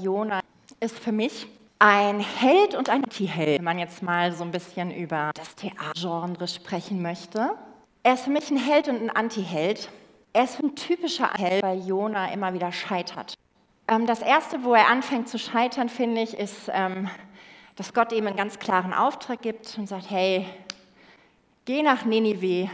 Jona 0.00 0.40
ist 0.78 0.96
für 0.96 1.10
mich 1.10 1.48
ein 1.80 2.20
Held 2.20 2.76
und 2.76 2.88
ein 2.88 3.02
Anti-Held, 3.02 3.58
wenn 3.58 3.64
man 3.64 3.80
jetzt 3.80 4.00
mal 4.00 4.32
so 4.32 4.44
ein 4.44 4.52
bisschen 4.52 4.92
über 4.92 5.32
das 5.34 5.56
Theatergenre 5.56 6.46
sprechen 6.46 7.02
möchte. 7.02 7.50
Er 8.04 8.14
ist 8.14 8.24
für 8.24 8.30
mich 8.30 8.48
ein 8.50 8.56
Held 8.56 8.88
und 8.88 9.02
ein 9.02 9.10
Anti-Held. 9.10 9.88
Er 10.32 10.44
ist 10.44 10.62
ein 10.62 10.76
typischer 10.76 11.32
Held, 11.34 11.64
weil 11.64 11.80
Jona 11.80 12.32
immer 12.32 12.54
wieder 12.54 12.70
scheitert. 12.70 13.34
Ähm, 13.88 14.06
das 14.06 14.20
Erste, 14.20 14.62
wo 14.62 14.72
er 14.74 14.88
anfängt 14.88 15.28
zu 15.28 15.38
scheitern, 15.38 15.88
finde 15.88 16.20
ich, 16.20 16.38
ist, 16.38 16.70
ähm, 16.72 17.10
dass 17.74 17.92
Gott 17.92 18.12
ihm 18.12 18.28
einen 18.28 18.36
ganz 18.36 18.60
klaren 18.60 18.94
Auftrag 18.94 19.42
gibt 19.42 19.76
und 19.78 19.88
sagt, 19.88 20.10
hey, 20.10 20.46
geh 21.64 21.82
nach 21.82 22.04
Ninive 22.04 22.70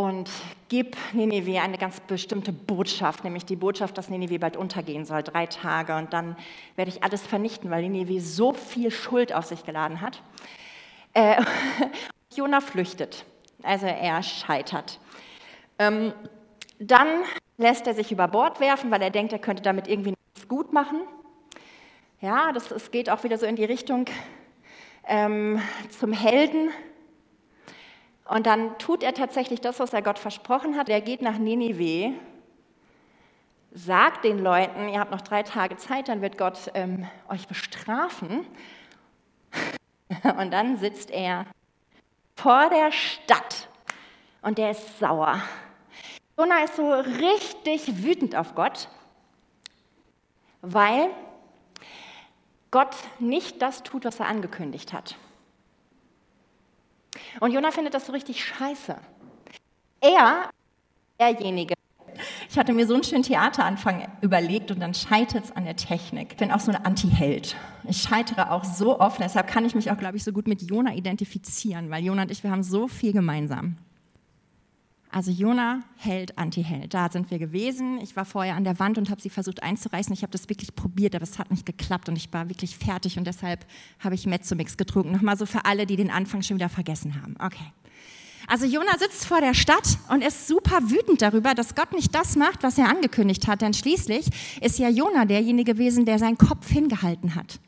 und 0.00 0.30
gib 0.70 0.96
Ninive 1.12 1.60
eine 1.60 1.76
ganz 1.76 2.00
bestimmte 2.00 2.52
Botschaft, 2.52 3.22
nämlich 3.22 3.44
die 3.44 3.56
Botschaft, 3.56 3.98
dass 3.98 4.08
Ninive 4.08 4.38
bald 4.38 4.56
untergehen 4.56 5.04
soll, 5.04 5.22
drei 5.22 5.44
Tage. 5.44 5.94
Und 5.94 6.14
dann 6.14 6.36
werde 6.74 6.90
ich 6.90 7.04
alles 7.04 7.26
vernichten, 7.26 7.70
weil 7.70 7.82
Ninive 7.82 8.18
so 8.22 8.54
viel 8.54 8.90
Schuld 8.90 9.30
auf 9.34 9.44
sich 9.44 9.62
geladen 9.62 10.00
hat. 10.00 10.22
Äh, 11.12 11.42
Jona 12.34 12.62
flüchtet, 12.62 13.26
also 13.62 13.84
er 13.84 14.22
scheitert. 14.22 14.98
Ähm, 15.78 16.14
dann 16.78 17.08
lässt 17.58 17.86
er 17.86 17.92
sich 17.92 18.10
über 18.10 18.26
Bord 18.26 18.58
werfen, 18.58 18.90
weil 18.90 19.02
er 19.02 19.10
denkt, 19.10 19.34
er 19.34 19.38
könnte 19.38 19.62
damit 19.62 19.86
irgendwie 19.86 20.14
nichts 20.34 20.48
gut 20.48 20.72
machen. 20.72 21.02
Ja, 22.22 22.52
das, 22.52 22.70
es 22.70 22.90
geht 22.90 23.10
auch 23.10 23.22
wieder 23.22 23.36
so 23.36 23.44
in 23.44 23.56
die 23.56 23.64
Richtung 23.64 24.06
ähm, 25.06 25.60
zum 25.90 26.14
Helden. 26.14 26.70
Und 28.30 28.46
dann 28.46 28.78
tut 28.78 29.02
er 29.02 29.12
tatsächlich 29.12 29.60
das, 29.60 29.80
was 29.80 29.92
er 29.92 30.02
Gott 30.02 30.20
versprochen 30.20 30.76
hat. 30.76 30.88
Er 30.88 31.00
geht 31.00 31.20
nach 31.20 31.36
Ninive, 31.36 32.12
sagt 33.72 34.22
den 34.22 34.38
Leuten, 34.38 34.88
ihr 34.88 35.00
habt 35.00 35.10
noch 35.10 35.20
drei 35.20 35.42
Tage 35.42 35.76
Zeit, 35.76 36.06
dann 36.06 36.22
wird 36.22 36.38
Gott 36.38 36.70
ähm, 36.74 37.08
euch 37.28 37.48
bestrafen. 37.48 38.46
Und 40.38 40.52
dann 40.52 40.76
sitzt 40.76 41.10
er 41.10 41.44
vor 42.36 42.70
der 42.70 42.92
Stadt 42.92 43.68
und 44.42 44.58
der 44.58 44.70
ist 44.70 45.00
sauer. 45.00 45.42
Jonah 46.38 46.62
ist 46.62 46.76
so 46.76 46.88
richtig 46.88 48.04
wütend 48.04 48.36
auf 48.36 48.54
Gott, 48.54 48.88
weil 50.62 51.10
Gott 52.70 52.94
nicht 53.18 53.60
das 53.60 53.82
tut, 53.82 54.04
was 54.04 54.20
er 54.20 54.28
angekündigt 54.28 54.92
hat. 54.92 55.16
Und 57.40 57.52
Jonah 57.52 57.70
findet 57.70 57.94
das 57.94 58.06
so 58.06 58.12
richtig 58.12 58.44
scheiße. 58.44 58.96
Er, 60.00 60.50
derjenige, 61.18 61.74
ich 62.48 62.58
hatte 62.58 62.72
mir 62.72 62.86
so 62.86 62.94
einen 62.94 63.04
schönen 63.04 63.22
Theateranfang 63.22 64.08
überlegt 64.20 64.70
und 64.70 64.80
dann 64.80 64.94
scheitert 64.94 65.44
es 65.44 65.52
an 65.52 65.64
der 65.64 65.76
Technik. 65.76 66.32
Ich 66.32 66.36
bin 66.36 66.50
auch 66.50 66.60
so 66.60 66.72
ein 66.72 66.84
Anti-Held. 66.84 67.56
Ich 67.84 68.02
scheitere 68.02 68.50
auch 68.50 68.64
so 68.64 68.98
oft, 68.98 69.20
deshalb 69.20 69.46
kann 69.46 69.64
ich 69.64 69.74
mich 69.74 69.90
auch, 69.90 69.96
glaube 69.96 70.16
ich, 70.16 70.24
so 70.24 70.32
gut 70.32 70.48
mit 70.48 70.62
Jona 70.62 70.94
identifizieren, 70.94 71.90
weil 71.90 72.04
Jona 72.04 72.22
und 72.22 72.30
ich, 72.30 72.42
wir 72.42 72.50
haben 72.50 72.62
so 72.62 72.88
viel 72.88 73.12
gemeinsam. 73.12 73.76
Also 75.12 75.32
Jona, 75.32 75.80
Held, 75.96 76.38
Anti-Held. 76.38 76.94
Da 76.94 77.10
sind 77.10 77.32
wir 77.32 77.40
gewesen. 77.40 77.98
Ich 78.00 78.14
war 78.14 78.24
vorher 78.24 78.54
an 78.54 78.62
der 78.62 78.78
Wand 78.78 78.96
und 78.96 79.10
habe 79.10 79.20
sie 79.20 79.30
versucht 79.30 79.62
einzureißen. 79.62 80.12
Ich 80.12 80.22
habe 80.22 80.30
das 80.30 80.48
wirklich 80.48 80.74
probiert, 80.76 81.16
aber 81.16 81.24
es 81.24 81.38
hat 81.38 81.50
nicht 81.50 81.66
geklappt 81.66 82.08
und 82.08 82.16
ich 82.16 82.32
war 82.32 82.48
wirklich 82.48 82.76
fertig 82.76 83.18
und 83.18 83.26
deshalb 83.26 83.66
habe 83.98 84.14
ich 84.14 84.26
Mezzomix 84.26 84.76
getrunken. 84.76 85.10
Nochmal 85.10 85.36
so 85.36 85.46
für 85.46 85.64
alle, 85.64 85.86
die 85.86 85.96
den 85.96 86.10
Anfang 86.10 86.42
schon 86.42 86.58
wieder 86.58 86.68
vergessen 86.68 87.20
haben. 87.20 87.34
Okay. 87.40 87.72
Also 88.46 88.66
Jona 88.66 88.98
sitzt 88.98 89.26
vor 89.26 89.40
der 89.40 89.54
Stadt 89.54 89.98
und 90.08 90.22
ist 90.22 90.46
super 90.46 90.78
wütend 90.90 91.22
darüber, 91.22 91.54
dass 91.54 91.74
Gott 91.74 91.92
nicht 91.92 92.14
das 92.14 92.36
macht, 92.36 92.62
was 92.62 92.78
er 92.78 92.88
angekündigt 92.88 93.48
hat. 93.48 93.62
Denn 93.62 93.74
schließlich 93.74 94.26
ist 94.60 94.78
ja 94.78 94.88
Jona 94.88 95.24
derjenige 95.24 95.74
gewesen, 95.74 96.04
der 96.04 96.18
seinen 96.18 96.38
Kopf 96.38 96.68
hingehalten 96.68 97.34
hat. 97.34 97.60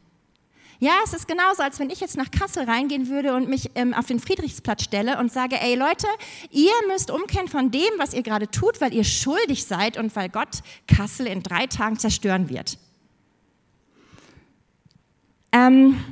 Ja, 0.83 0.95
es 1.05 1.13
ist 1.13 1.29
genauso, 1.29 1.63
als 1.63 1.79
wenn 1.79 1.91
ich 1.91 2.01
jetzt 2.01 2.17
nach 2.17 2.33
Kassel 2.33 2.65
reingehen 2.65 3.09
würde 3.09 3.37
und 3.37 3.49
mich 3.49 3.71
ähm, 3.77 3.95
auf 3.95 4.07
den 4.07 4.19
Friedrichsplatz 4.19 4.83
stelle 4.83 5.17
und 5.21 5.31
sage, 5.31 5.55
ey 5.61 5.77
Leute, 5.77 6.09
ihr 6.51 6.73
müsst 6.89 7.13
umkehren 7.13 7.47
von 7.47 7.71
dem, 7.71 7.89
was 7.99 8.15
ihr 8.15 8.25
gerade 8.25 8.51
tut, 8.51 8.81
weil 8.81 8.93
ihr 8.93 9.05
schuldig 9.05 9.65
seid 9.65 9.97
und 9.97 10.17
weil 10.17 10.29
Gott 10.29 10.65
Kassel 10.89 11.29
in 11.29 11.45
drei 11.45 11.69
Tagen 11.69 12.01
zerstören 12.01 12.49
wird. 12.49 12.79
Ähm, 15.53 16.03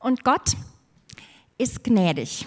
und 0.00 0.22
Gott 0.22 0.52
ist 1.56 1.82
gnädig. 1.82 2.44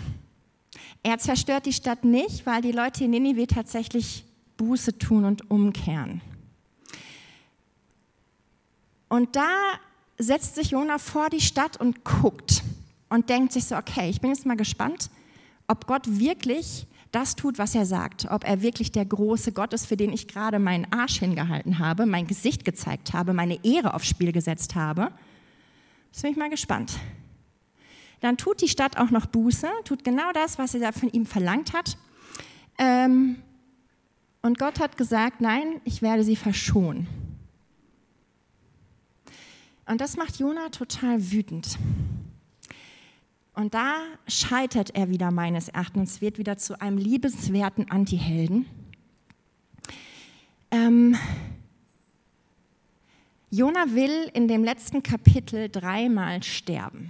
Er 1.01 1.17
zerstört 1.17 1.65
die 1.65 1.73
Stadt 1.73 2.03
nicht, 2.03 2.45
weil 2.45 2.61
die 2.61 2.71
Leute 2.71 3.05
in 3.05 3.09
Ninive 3.09 3.47
tatsächlich 3.47 4.25
Buße 4.57 4.99
tun 4.99 5.25
und 5.25 5.49
umkehren. 5.49 6.21
Und 9.09 9.35
da 9.35 9.79
setzt 10.17 10.55
sich 10.55 10.71
Jona 10.71 10.97
vor 10.97 11.29
die 11.29 11.41
Stadt 11.41 11.77
und 11.77 12.03
guckt 12.03 12.63
und 13.09 13.29
denkt 13.29 13.53
sich 13.53 13.65
so, 13.65 13.75
okay, 13.75 14.09
ich 14.09 14.21
bin 14.21 14.31
jetzt 14.31 14.45
mal 14.45 14.57
gespannt, 14.57 15.09
ob 15.67 15.87
Gott 15.87 16.03
wirklich 16.07 16.87
das 17.11 17.35
tut, 17.35 17.57
was 17.57 17.75
er 17.75 17.85
sagt, 17.85 18.29
ob 18.29 18.43
er 18.43 18.61
wirklich 18.61 18.91
der 18.91 19.05
große 19.05 19.53
Gott 19.53 19.73
ist, 19.73 19.85
für 19.85 19.95
den 19.95 20.11
ich 20.11 20.27
gerade 20.27 20.59
meinen 20.59 20.91
Arsch 20.91 21.19
hingehalten 21.19 21.79
habe, 21.79 22.05
mein 22.05 22.27
Gesicht 22.27 22.65
gezeigt 22.65 23.13
habe, 23.13 23.33
meine 23.33 23.63
Ehre 23.63 23.93
aufs 23.93 24.07
Spiel 24.07 24.31
gesetzt 24.31 24.75
habe. 24.75 25.11
Jetzt 26.11 26.21
bin 26.23 26.31
ich 26.31 26.37
mal 26.37 26.49
gespannt. 26.49 26.99
Dann 28.19 28.37
tut 28.37 28.61
die 28.61 28.67
Stadt 28.67 28.97
auch 28.97 29.11
noch 29.11 29.27
Buße, 29.27 29.67
tut 29.85 30.03
genau 30.03 30.31
das, 30.33 30.57
was 30.57 30.73
er 30.73 30.93
von 30.93 31.09
ihm 31.09 31.25
verlangt 31.25 31.73
hat. 31.73 31.97
Ähm, 32.77 33.37
und 34.41 34.59
Gott 34.59 34.79
hat 34.79 34.97
gesagt, 34.97 35.41
nein, 35.41 35.81
ich 35.85 36.01
werde 36.01 36.23
sie 36.23 36.35
verschonen. 36.35 37.07
Und 39.85 40.01
das 40.01 40.17
macht 40.17 40.39
Jona 40.39 40.69
total 40.69 41.31
wütend. 41.31 41.77
Und 43.53 43.73
da 43.73 43.95
scheitert 44.27 44.95
er 44.95 45.09
wieder 45.09 45.31
meines 45.31 45.69
Erachtens, 45.69 46.21
wird 46.21 46.37
wieder 46.37 46.57
zu 46.57 46.81
einem 46.81 46.97
liebenswerten 46.97 47.89
Antihelden. 47.89 48.65
Ähm, 50.71 51.15
Jona 53.49 53.85
will 53.93 54.29
in 54.33 54.49
dem 54.49 54.63
letzten 54.63 55.03
Kapitel 55.03 55.69
dreimal 55.69 56.43
sterben. 56.43 57.09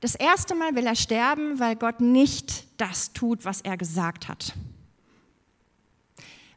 Das 0.00 0.14
erste 0.14 0.54
Mal 0.54 0.74
will 0.74 0.86
er 0.86 0.96
sterben, 0.96 1.60
weil 1.60 1.76
Gott 1.76 2.00
nicht 2.00 2.66
das 2.80 3.12
tut, 3.12 3.44
was 3.44 3.60
er 3.60 3.76
gesagt 3.76 4.28
hat. 4.28 4.54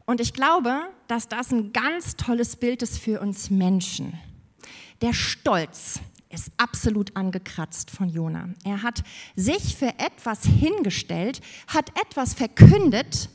Und 0.06 0.22
ich 0.22 0.34
glaube, 0.34 0.84
dass 1.08 1.28
das 1.28 1.52
ein 1.52 1.74
ganz 1.74 2.16
tolles 2.16 2.56
Bild 2.56 2.82
ist 2.82 2.98
für 2.98 3.20
uns 3.20 3.50
Menschen. 3.50 4.18
Der 5.02 5.14
Stolz 5.14 6.00
ist 6.30 6.52
absolut 6.58 7.16
angekratzt 7.16 7.92
von 7.92 8.10
Jona. 8.10 8.50
Er 8.64 8.84
hat 8.84 9.04
sich 9.36 9.76
für 9.76 9.98
etwas 10.00 10.44
hingestellt, 10.44 11.42
hat 11.68 11.90
etwas 12.00 12.34
verkündet, 12.34 13.30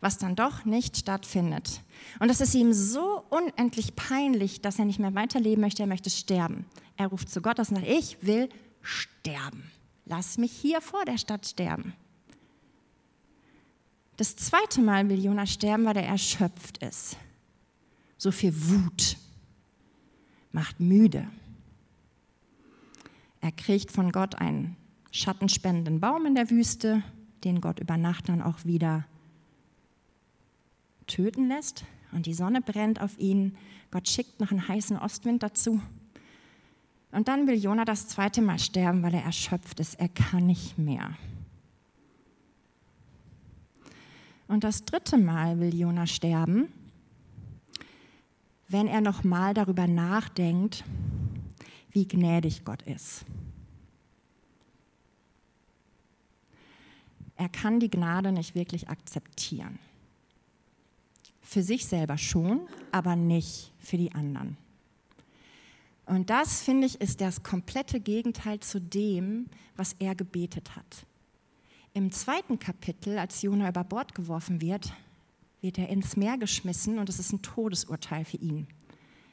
was 0.00 0.18
dann 0.18 0.34
doch 0.34 0.64
nicht 0.64 0.96
stattfindet. 0.96 1.80
Und 2.18 2.28
das 2.28 2.40
ist 2.40 2.54
ihm 2.54 2.72
so 2.72 3.24
unendlich 3.30 3.94
peinlich, 3.94 4.60
dass 4.60 4.78
er 4.78 4.84
nicht 4.84 4.98
mehr 4.98 5.14
weiterleben 5.14 5.60
möchte, 5.60 5.84
er 5.84 5.86
möchte 5.86 6.10
sterben. 6.10 6.66
Er 6.96 7.06
ruft 7.06 7.30
zu 7.30 7.40
Gott 7.40 7.60
aus 7.60 7.70
und 7.70 7.76
sagt, 7.76 7.88
ich 7.88 8.18
will 8.22 8.48
sterben. 8.80 9.70
Lass 10.04 10.38
mich 10.38 10.52
hier 10.52 10.80
vor 10.80 11.04
der 11.04 11.18
Stadt 11.18 11.46
sterben. 11.46 11.94
Das 14.16 14.36
zweite 14.36 14.80
Mal 14.80 15.08
will 15.08 15.24
Jona 15.24 15.46
sterben, 15.46 15.84
weil 15.84 15.96
er 15.96 16.06
erschöpft 16.06 16.78
ist. 16.78 17.16
So 18.18 18.30
viel 18.30 18.52
Wut, 18.68 19.16
macht 20.52 20.80
müde. 20.80 21.28
Er 23.40 23.52
kriegt 23.52 23.90
von 23.90 24.12
Gott 24.12 24.36
einen 24.36 24.76
schattenspendenden 25.10 26.00
Baum 26.00 26.26
in 26.26 26.34
der 26.34 26.50
Wüste, 26.50 27.02
den 27.44 27.60
Gott 27.60 27.80
über 27.80 27.96
Nacht 27.96 28.28
dann 28.28 28.40
auch 28.40 28.64
wieder 28.64 29.04
töten 31.06 31.48
lässt. 31.48 31.84
Und 32.12 32.26
die 32.26 32.34
Sonne 32.34 32.60
brennt 32.60 33.00
auf 33.00 33.18
ihn. 33.18 33.56
Gott 33.90 34.08
schickt 34.08 34.40
noch 34.40 34.50
einen 34.50 34.68
heißen 34.68 34.96
Ostwind 34.98 35.42
dazu. 35.42 35.80
Und 37.10 37.28
dann 37.28 37.46
will 37.46 37.56
Jona 37.56 37.84
das 37.84 38.08
zweite 38.08 38.40
Mal 38.40 38.58
sterben, 38.58 39.02
weil 39.02 39.14
er 39.14 39.24
erschöpft 39.24 39.80
ist. 39.80 40.00
Er 40.00 40.08
kann 40.08 40.46
nicht 40.46 40.78
mehr. 40.78 41.10
Und 44.48 44.64
das 44.64 44.84
dritte 44.84 45.18
Mal 45.18 45.60
will 45.60 45.74
Jona 45.74 46.06
sterben, 46.06 46.68
wenn 48.72 48.88
er 48.88 49.00
nochmal 49.00 49.54
darüber 49.54 49.86
nachdenkt, 49.86 50.84
wie 51.90 52.08
gnädig 52.08 52.64
Gott 52.64 52.82
ist. 52.82 53.24
Er 57.36 57.48
kann 57.48 57.80
die 57.80 57.90
Gnade 57.90 58.32
nicht 58.32 58.54
wirklich 58.54 58.88
akzeptieren. 58.88 59.78
Für 61.42 61.62
sich 61.62 61.86
selber 61.86 62.16
schon, 62.16 62.60
aber 62.92 63.16
nicht 63.16 63.72
für 63.78 63.98
die 63.98 64.12
anderen. 64.12 64.56
Und 66.06 66.30
das, 66.30 66.62
finde 66.62 66.86
ich, 66.86 67.00
ist 67.00 67.20
das 67.20 67.42
komplette 67.42 68.00
Gegenteil 68.00 68.60
zu 68.60 68.80
dem, 68.80 69.46
was 69.76 69.94
er 69.98 70.14
gebetet 70.14 70.76
hat. 70.76 71.06
Im 71.94 72.10
zweiten 72.10 72.58
Kapitel, 72.58 73.18
als 73.18 73.42
Jona 73.42 73.68
über 73.68 73.84
Bord 73.84 74.14
geworfen 74.14 74.60
wird, 74.60 74.92
wird 75.62 75.78
er 75.78 75.88
ins 75.88 76.16
Meer 76.16 76.36
geschmissen 76.36 76.98
und 76.98 77.08
es 77.08 77.18
ist 77.18 77.32
ein 77.32 77.40
Todesurteil 77.40 78.24
für 78.24 78.36
ihn. 78.36 78.66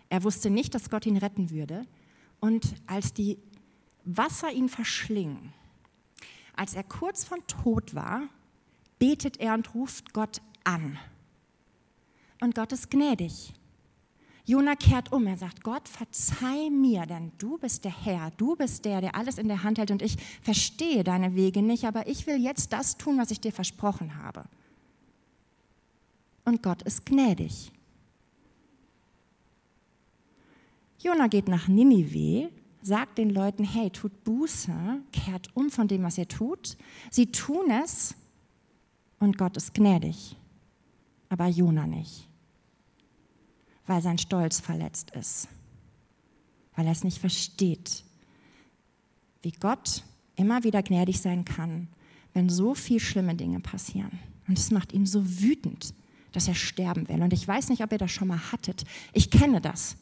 Er 0.09 0.23
wusste 0.23 0.49
nicht, 0.49 0.73
dass 0.73 0.89
Gott 0.89 1.05
ihn 1.05 1.17
retten 1.17 1.49
würde. 1.49 1.85
Und 2.39 2.75
als 2.87 3.13
die 3.13 3.37
Wasser 4.05 4.51
ihn 4.51 4.69
verschlingen, 4.69 5.53
als 6.55 6.73
er 6.73 6.83
kurz 6.83 7.23
von 7.23 7.45
Tod 7.47 7.95
war, 7.95 8.21
betet 8.97 9.39
er 9.39 9.53
und 9.55 9.73
ruft 9.73 10.13
Gott 10.13 10.41
an. 10.63 10.97
Und 12.41 12.55
Gott 12.55 12.71
ist 12.71 12.89
gnädig. 12.89 13.53
Jona 14.45 14.75
kehrt 14.75 15.11
um. 15.11 15.27
Er 15.27 15.37
sagt, 15.37 15.63
Gott, 15.63 15.87
verzeih 15.87 16.69
mir, 16.69 17.05
denn 17.05 17.31
du 17.37 17.57
bist 17.57 17.85
der 17.85 18.03
Herr, 18.03 18.31
du 18.37 18.55
bist 18.55 18.85
der, 18.85 19.01
der 19.01 19.15
alles 19.15 19.37
in 19.37 19.47
der 19.47 19.63
Hand 19.63 19.77
hält 19.77 19.91
und 19.91 20.01
ich 20.01 20.17
verstehe 20.41 21.03
deine 21.03 21.35
Wege 21.35 21.61
nicht, 21.61 21.85
aber 21.85 22.07
ich 22.07 22.25
will 22.25 22.37
jetzt 22.37 22.73
das 22.73 22.97
tun, 22.97 23.17
was 23.17 23.31
ich 23.31 23.41
dir 23.41 23.51
versprochen 23.51 24.15
habe. 24.23 24.45
Und 26.49 26.61
Gott 26.63 26.81
ist 26.81 27.05
gnädig. 27.05 27.71
Jona 30.99 31.27
geht 31.27 31.47
nach 31.47 31.67
Ninive, 31.67 32.49
sagt 32.81 33.17
den 33.17 33.29
Leuten, 33.29 33.63
hey, 33.63 33.89
tut 33.89 34.23
Buße, 34.23 34.73
kehrt 35.11 35.55
um 35.55 35.69
von 35.69 35.87
dem, 35.87 36.03
was 36.03 36.17
ihr 36.17 36.27
tut. 36.27 36.75
Sie 37.09 37.31
tun 37.31 37.71
es 37.83 38.15
und 39.19 39.37
Gott 39.37 39.55
ist 39.55 39.73
gnädig, 39.73 40.35
aber 41.29 41.47
Jona 41.47 41.87
nicht 41.87 42.29
weil 43.89 44.03
sein 44.03 44.19
Stolz 44.19 44.59
verletzt 44.59 45.09
ist, 45.11 45.47
weil 46.75 46.85
er 46.85 46.91
es 46.91 47.03
nicht 47.03 47.17
versteht, 47.17 48.03
wie 49.41 49.51
Gott 49.51 50.03
immer 50.35 50.63
wieder 50.63 50.83
gnädig 50.83 51.19
sein 51.19 51.43
kann, 51.43 51.87
wenn 52.35 52.49
so 52.49 52.75
viel 52.75 52.99
schlimme 52.99 53.33
Dinge 53.33 53.59
passieren. 53.61 54.19
Und 54.47 54.59
es 54.59 54.69
macht 54.69 54.93
ihn 54.93 55.07
so 55.07 55.41
wütend, 55.41 55.95
dass 56.31 56.47
er 56.47 56.55
sterben 56.55 57.07
will. 57.07 57.21
Und 57.21 57.33
ich 57.33 57.47
weiß 57.47 57.69
nicht, 57.69 57.83
ob 57.83 57.91
ihr 57.91 57.97
das 57.97 58.11
schon 58.11 58.27
mal 58.27 58.51
hattet. 58.51 58.83
Ich 59.13 59.31
kenne 59.31 59.61
das. 59.61 59.95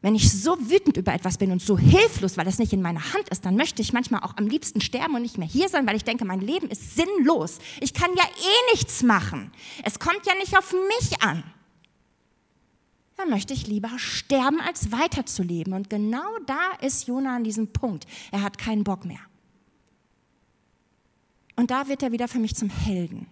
Wenn 0.00 0.14
ich 0.16 0.32
so 0.32 0.58
wütend 0.58 0.96
über 0.96 1.14
etwas 1.14 1.38
bin 1.38 1.52
und 1.52 1.62
so 1.62 1.78
hilflos, 1.78 2.36
weil 2.36 2.48
es 2.48 2.58
nicht 2.58 2.72
in 2.72 2.82
meiner 2.82 3.12
Hand 3.12 3.28
ist, 3.30 3.44
dann 3.44 3.54
möchte 3.54 3.82
ich 3.82 3.92
manchmal 3.92 4.22
auch 4.22 4.36
am 4.36 4.48
liebsten 4.48 4.80
sterben 4.80 5.14
und 5.14 5.22
nicht 5.22 5.38
mehr 5.38 5.46
hier 5.46 5.68
sein, 5.68 5.86
weil 5.86 5.94
ich 5.94 6.04
denke, 6.04 6.24
mein 6.24 6.40
Leben 6.40 6.68
ist 6.68 6.96
sinnlos. 6.96 7.58
Ich 7.80 7.94
kann 7.94 8.10
ja 8.16 8.24
eh 8.24 8.72
nichts 8.72 9.04
machen. 9.04 9.52
Es 9.84 10.00
kommt 10.00 10.26
ja 10.26 10.34
nicht 10.34 10.58
auf 10.58 10.72
mich 10.72 11.22
an 11.22 11.44
dann 13.22 13.30
möchte 13.30 13.54
ich 13.54 13.68
lieber 13.68 13.90
sterben, 13.98 14.60
als 14.60 14.90
weiterzuleben. 14.90 15.72
Und 15.74 15.88
genau 15.88 16.38
da 16.46 16.72
ist 16.80 17.06
Jona 17.06 17.36
an 17.36 17.44
diesem 17.44 17.72
Punkt. 17.72 18.06
Er 18.32 18.42
hat 18.42 18.58
keinen 18.58 18.82
Bock 18.82 19.04
mehr. 19.04 19.20
Und 21.54 21.70
da 21.70 21.86
wird 21.86 22.02
er 22.02 22.10
wieder 22.10 22.26
für 22.26 22.40
mich 22.40 22.56
zum 22.56 22.68
Helden. 22.68 23.28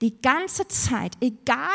Die 0.00 0.20
ganze 0.20 0.68
Zeit, 0.68 1.16
egal 1.20 1.70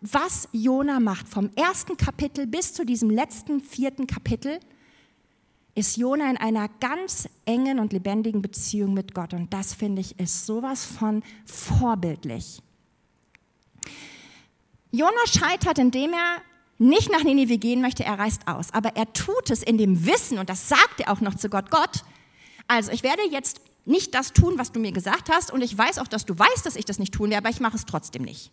was 0.00 0.48
Jona 0.52 1.00
macht, 1.00 1.28
vom 1.28 1.50
ersten 1.56 1.96
Kapitel 1.96 2.46
bis 2.46 2.72
zu 2.72 2.84
diesem 2.84 3.10
letzten 3.10 3.60
vierten 3.60 4.06
Kapitel, 4.06 4.60
ist 5.74 5.96
Jona 5.98 6.30
in 6.30 6.38
einer 6.38 6.68
ganz 6.80 7.28
engen 7.44 7.78
und 7.78 7.92
lebendigen 7.92 8.40
Beziehung 8.40 8.94
mit 8.94 9.14
Gott. 9.14 9.34
Und 9.34 9.52
das 9.52 9.74
finde 9.74 10.00
ich 10.00 10.18
ist 10.18 10.46
sowas 10.46 10.86
von 10.86 11.22
vorbildlich. 11.44 12.62
Jona 14.90 15.26
scheitert, 15.26 15.78
indem 15.78 16.14
er 16.14 16.40
nicht 16.78 17.10
nach 17.10 17.24
Ninive 17.24 17.58
gehen 17.58 17.82
möchte, 17.82 18.04
er 18.04 18.18
reist 18.18 18.48
aus. 18.48 18.72
Aber 18.72 18.96
er 18.96 19.12
tut 19.12 19.50
es 19.50 19.62
in 19.62 19.76
dem 19.76 20.06
Wissen, 20.06 20.38
und 20.38 20.48
das 20.48 20.68
sagt 20.68 21.00
er 21.00 21.12
auch 21.12 21.20
noch 21.20 21.34
zu 21.34 21.50
Gott, 21.50 21.70
Gott, 21.70 22.04
also 22.68 22.90
ich 22.92 23.02
werde 23.02 23.22
jetzt 23.30 23.60
nicht 23.86 24.14
das 24.14 24.32
tun, 24.32 24.58
was 24.58 24.72
du 24.72 24.80
mir 24.80 24.92
gesagt 24.92 25.30
hast, 25.30 25.50
und 25.52 25.62
ich 25.62 25.76
weiß 25.76 25.98
auch, 25.98 26.08
dass 26.08 26.24
du 26.24 26.38
weißt, 26.38 26.66
dass 26.66 26.76
ich 26.76 26.84
das 26.84 26.98
nicht 26.98 27.14
tun 27.14 27.30
werde, 27.30 27.46
aber 27.46 27.50
ich 27.50 27.60
mache 27.60 27.76
es 27.76 27.86
trotzdem 27.86 28.22
nicht. 28.22 28.50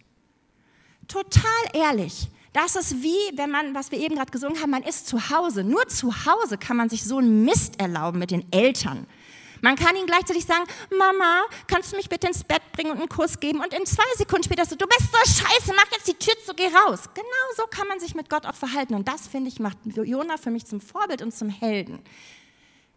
Total 1.07 1.43
ehrlich. 1.73 2.29
Das 2.53 2.75
ist 2.75 3.01
wie, 3.01 3.17
wenn 3.35 3.49
man, 3.49 3.73
was 3.73 3.91
wir 3.91 3.99
eben 3.99 4.15
gerade 4.15 4.31
gesungen 4.31 4.61
haben, 4.61 4.69
man 4.69 4.83
ist 4.83 5.07
zu 5.07 5.31
Hause. 5.31 5.63
Nur 5.63 5.87
zu 5.87 6.25
Hause 6.25 6.57
kann 6.57 6.77
man 6.77 6.87
sich 6.87 7.03
so 7.03 7.17
einen 7.17 7.43
Mist 7.43 7.79
erlauben 7.79 8.19
mit 8.19 8.29
den 8.29 8.45
Eltern. 8.51 9.07
Man 9.61 9.75
kann 9.75 9.95
ihnen 9.95 10.05
gleichzeitig 10.05 10.45
sagen, 10.45 10.65
Mama, 10.95 11.43
kannst 11.67 11.93
du 11.93 11.95
mich 11.95 12.09
bitte 12.09 12.27
ins 12.27 12.43
Bett 12.43 12.61
bringen 12.73 12.91
und 12.91 12.97
einen 12.97 13.09
Kuss 13.09 13.39
geben? 13.39 13.61
Und 13.61 13.73
in 13.73 13.85
zwei 13.85 14.03
Sekunden 14.17 14.43
später 14.43 14.65
so, 14.65 14.75
du 14.75 14.85
bist 14.85 15.09
so 15.11 15.17
scheiße, 15.17 15.73
mach 15.73 15.89
jetzt 15.91 16.07
die 16.07 16.13
Tür 16.13 16.35
zu, 16.45 16.53
geh 16.53 16.67
raus. 16.67 17.09
Genau 17.13 17.47
so 17.55 17.63
kann 17.71 17.87
man 17.87 17.99
sich 17.99 18.13
mit 18.13 18.29
Gott 18.29 18.45
auch 18.45 18.55
verhalten. 18.55 18.93
Und 18.93 19.07
das, 19.07 19.27
finde 19.27 19.47
ich, 19.47 19.59
macht 19.59 19.77
Jona 19.85 20.37
für 20.37 20.51
mich 20.51 20.65
zum 20.65 20.81
Vorbild 20.81 21.21
und 21.21 21.33
zum 21.33 21.49
Helden. 21.49 21.99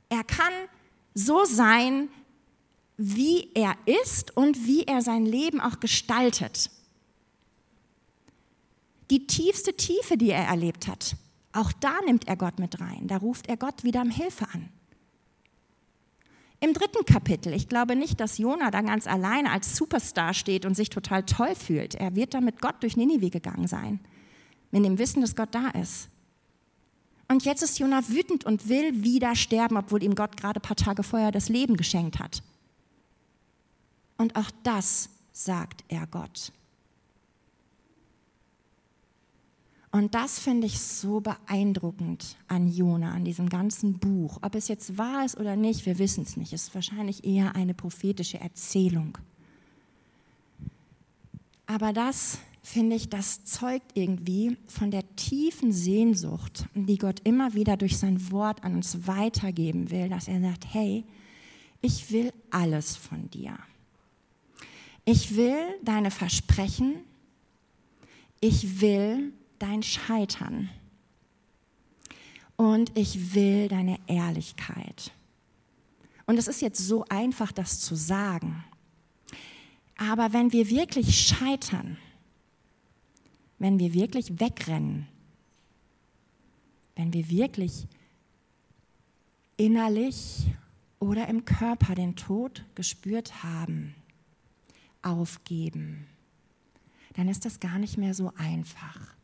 Er 0.08 0.24
kann 0.24 0.52
so 1.14 1.44
sein, 1.44 2.08
wie 2.96 3.50
er 3.54 3.75
ist 3.84 4.37
und 4.37 4.66
wie 4.66 4.84
er 4.84 5.02
sein 5.02 5.26
Leben 5.26 5.60
auch 5.60 5.81
gestaltet. 5.81 6.70
Die 9.10 9.26
tiefste 9.26 9.75
Tiefe, 9.75 10.16
die 10.16 10.31
er 10.31 10.46
erlebt 10.46 10.88
hat, 10.88 11.16
auch 11.52 11.72
da 11.72 12.00
nimmt 12.04 12.26
er 12.26 12.37
Gott 12.37 12.58
mit 12.58 12.81
rein. 12.81 13.06
Da 13.06 13.19
ruft 13.19 13.48
er 13.48 13.56
Gott 13.56 13.84
wieder 13.84 14.02
um 14.02 14.10
Hilfe 14.10 14.46
an. 14.52 14.69
Im 16.58 16.72
dritten 16.72 17.04
Kapitel, 17.04 17.52
ich 17.52 17.69
glaube 17.69 17.96
nicht, 17.96 18.19
dass 18.19 18.38
Jona 18.38 18.70
da 18.70 18.81
ganz 18.81 19.06
alleine 19.06 19.52
als 19.52 19.76
Superstar 19.76 20.32
steht 20.32 20.64
und 20.64 20.75
sich 20.75 20.88
total 20.88 21.22
toll 21.22 21.54
fühlt. 21.54 21.94
Er 21.94 22.16
wird 22.16 22.34
da 22.34 22.40
mit 22.40 22.62
Gott 22.62 22.82
durch 22.82 22.96
Ninive 22.96 23.31
gegangen 23.31 23.69
sein, 23.69 24.00
mit 24.70 24.84
dem 24.84 24.98
Wissen, 24.98 25.20
dass 25.20 25.37
Gott 25.37 25.54
da 25.54 25.69
ist. 25.69 26.08
Und 27.28 27.44
jetzt 27.44 27.62
ist 27.62 27.78
Jona 27.78 28.08
wütend 28.08 28.44
und 28.46 28.69
will 28.69 29.02
wieder 29.02 29.34
sterben, 29.34 29.76
obwohl 29.76 30.02
ihm 30.02 30.14
Gott 30.14 30.37
gerade 30.37 30.60
ein 30.60 30.62
paar 30.62 30.76
Tage 30.76 31.02
vorher 31.02 31.31
das 31.31 31.48
Leben 31.48 31.76
geschenkt 31.76 32.19
hat. 32.19 32.43
Und 34.18 34.36
auch 34.36 34.50
das 34.62 35.10
sagt 35.32 35.84
er 35.88 36.06
Gott. 36.06 36.52
Und 39.96 40.14
das 40.14 40.38
finde 40.38 40.66
ich 40.66 40.78
so 40.78 41.20
beeindruckend 41.20 42.36
an 42.48 42.68
Jona, 42.68 43.12
an 43.12 43.24
diesem 43.24 43.48
ganzen 43.48 43.98
Buch. 43.98 44.38
Ob 44.42 44.54
es 44.54 44.68
jetzt 44.68 44.98
wahr 44.98 45.24
ist 45.24 45.38
oder 45.38 45.56
nicht, 45.56 45.86
wir 45.86 45.98
wissen 45.98 46.22
es 46.22 46.36
nicht. 46.36 46.52
Es 46.52 46.64
ist 46.64 46.74
wahrscheinlich 46.74 47.24
eher 47.24 47.56
eine 47.56 47.72
prophetische 47.72 48.38
Erzählung. 48.38 49.16
Aber 51.66 51.94
das, 51.94 52.38
finde 52.62 52.96
ich, 52.96 53.08
das 53.08 53.44
zeugt 53.44 53.92
irgendwie 53.94 54.58
von 54.66 54.90
der 54.90 55.16
tiefen 55.16 55.72
Sehnsucht, 55.72 56.66
die 56.74 56.98
Gott 56.98 57.20
immer 57.24 57.54
wieder 57.54 57.78
durch 57.78 57.96
sein 57.96 58.30
Wort 58.30 58.64
an 58.64 58.74
uns 58.74 59.06
weitergeben 59.06 59.90
will, 59.90 60.10
dass 60.10 60.28
er 60.28 60.42
sagt, 60.42 60.66
hey, 60.74 61.04
ich 61.80 62.10
will 62.10 62.34
alles 62.50 62.96
von 62.96 63.30
dir. 63.30 63.56
Ich 65.08 65.37
will 65.37 65.79
deine 65.82 66.11
Versprechen. 66.11 66.97
Ich 68.41 68.81
will 68.81 69.32
dein 69.61 69.82
Scheitern. 69.85 70.69
Und 72.56 72.91
ich 72.98 73.32
will 73.32 73.69
deine 73.69 74.01
Ehrlichkeit. 74.08 75.13
Und 76.27 76.39
es 76.39 76.48
ist 76.48 76.60
jetzt 76.60 76.84
so 76.84 77.05
einfach, 77.08 77.53
das 77.53 77.81
zu 77.81 77.94
sagen. 77.94 78.65
Aber 79.96 80.32
wenn 80.32 80.53
wir 80.53 80.69
wirklich 80.69 81.20
scheitern, 81.20 81.98
wenn 83.60 83.79
wir 83.79 83.94
wirklich 83.94 84.41
wegrennen, 84.41 85.06
wenn 86.96 87.13
wir 87.13 87.31
wirklich 87.31 87.86
innerlich 89.56 90.48
oder 90.98 91.29
im 91.29 91.44
Körper 91.44 91.94
den 91.94 92.17
Tod 92.17 92.65
gespürt 92.75 93.44
haben, 93.44 93.94
aufgeben, 95.06 96.06
dann 97.15 97.29
ist 97.29 97.44
das 97.44 97.60
gar 97.60 97.79
nicht 97.79 97.96
mehr 97.96 98.13
so 98.13 98.32
einfach 98.36 99.15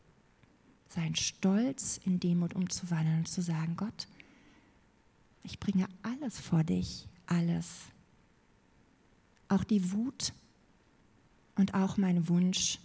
seinen 0.89 1.17
Stolz 1.17 1.99
in 2.05 2.21
Demut 2.21 2.55
umzuwandeln 2.55 3.19
und 3.19 3.29
zu 3.29 3.43
sagen, 3.43 3.77
Gott, 3.77 4.07
ich 5.43 5.59
bringe 5.59 5.89
alles 6.03 6.41
vor 6.41 6.65
dich, 6.65 7.09
alles. 7.27 7.67
Auch 9.49 9.65
die 9.65 9.93
Wut 9.93 10.33
und 11.57 11.75
auch 11.75 11.97
mein 11.97 12.29
Wunsch 12.29 12.79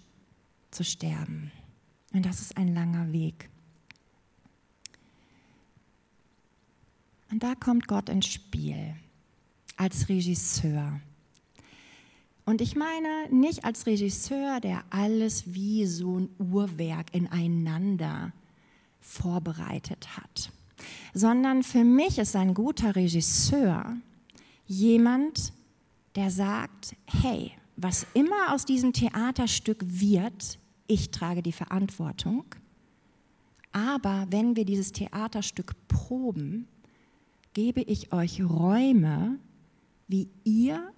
zu 0.72 0.84
sterben. 0.84 1.52
Und 2.14 2.26
das 2.26 2.42
ist 2.42 2.58
ein 2.58 2.74
langer 2.74 3.12
Weg. 3.12 3.50
Und 7.30 7.44
da 7.44 7.56
kommt 7.56 7.88
Gott 7.88 8.10
ins 8.10 8.28
Spiel 8.28 8.96
als 9.76 10.10
Regisseur. 10.10 11.00
Und 12.48 12.62
ich 12.62 12.78
meine 12.78 13.28
nicht 13.30 13.66
als 13.66 13.86
Regisseur, 13.88 14.62
der 14.62 14.86
alles 14.90 15.54
wie 15.54 15.86
so 15.86 16.18
ein 16.18 16.30
Uhrwerk 16.40 17.14
ineinander 17.14 18.32
vorbereitet 19.02 20.16
hat, 20.16 20.54
sondern 21.14 21.62
für 21.62 21.84
mich 21.84 22.18
ist 22.18 22.38
ein 22.38 22.54
guter 22.54 22.96
Regisseur 22.96 23.98
jemand, 24.66 25.52
der 26.16 26.32
sagt, 26.32 26.96
hey, 27.22 27.52
was 27.76 28.08
immer 28.14 28.54
aus 28.54 28.64
diesem 28.64 28.94
Theaterstück 28.94 29.84
wird, 29.86 30.58
ich 30.88 31.12
trage 31.12 31.44
die 31.44 31.52
Verantwortung. 31.52 32.46
Aber 33.74 34.26
wenn 34.30 34.56
wir 34.56 34.64
dieses 34.64 34.94
Theaterstück 34.94 35.74
proben, 35.90 36.66
gebe 37.54 37.82
ich 37.82 38.14
euch 38.14 38.42
Räume, 38.42 39.38
wie 40.08 40.30
ihr 40.46 40.94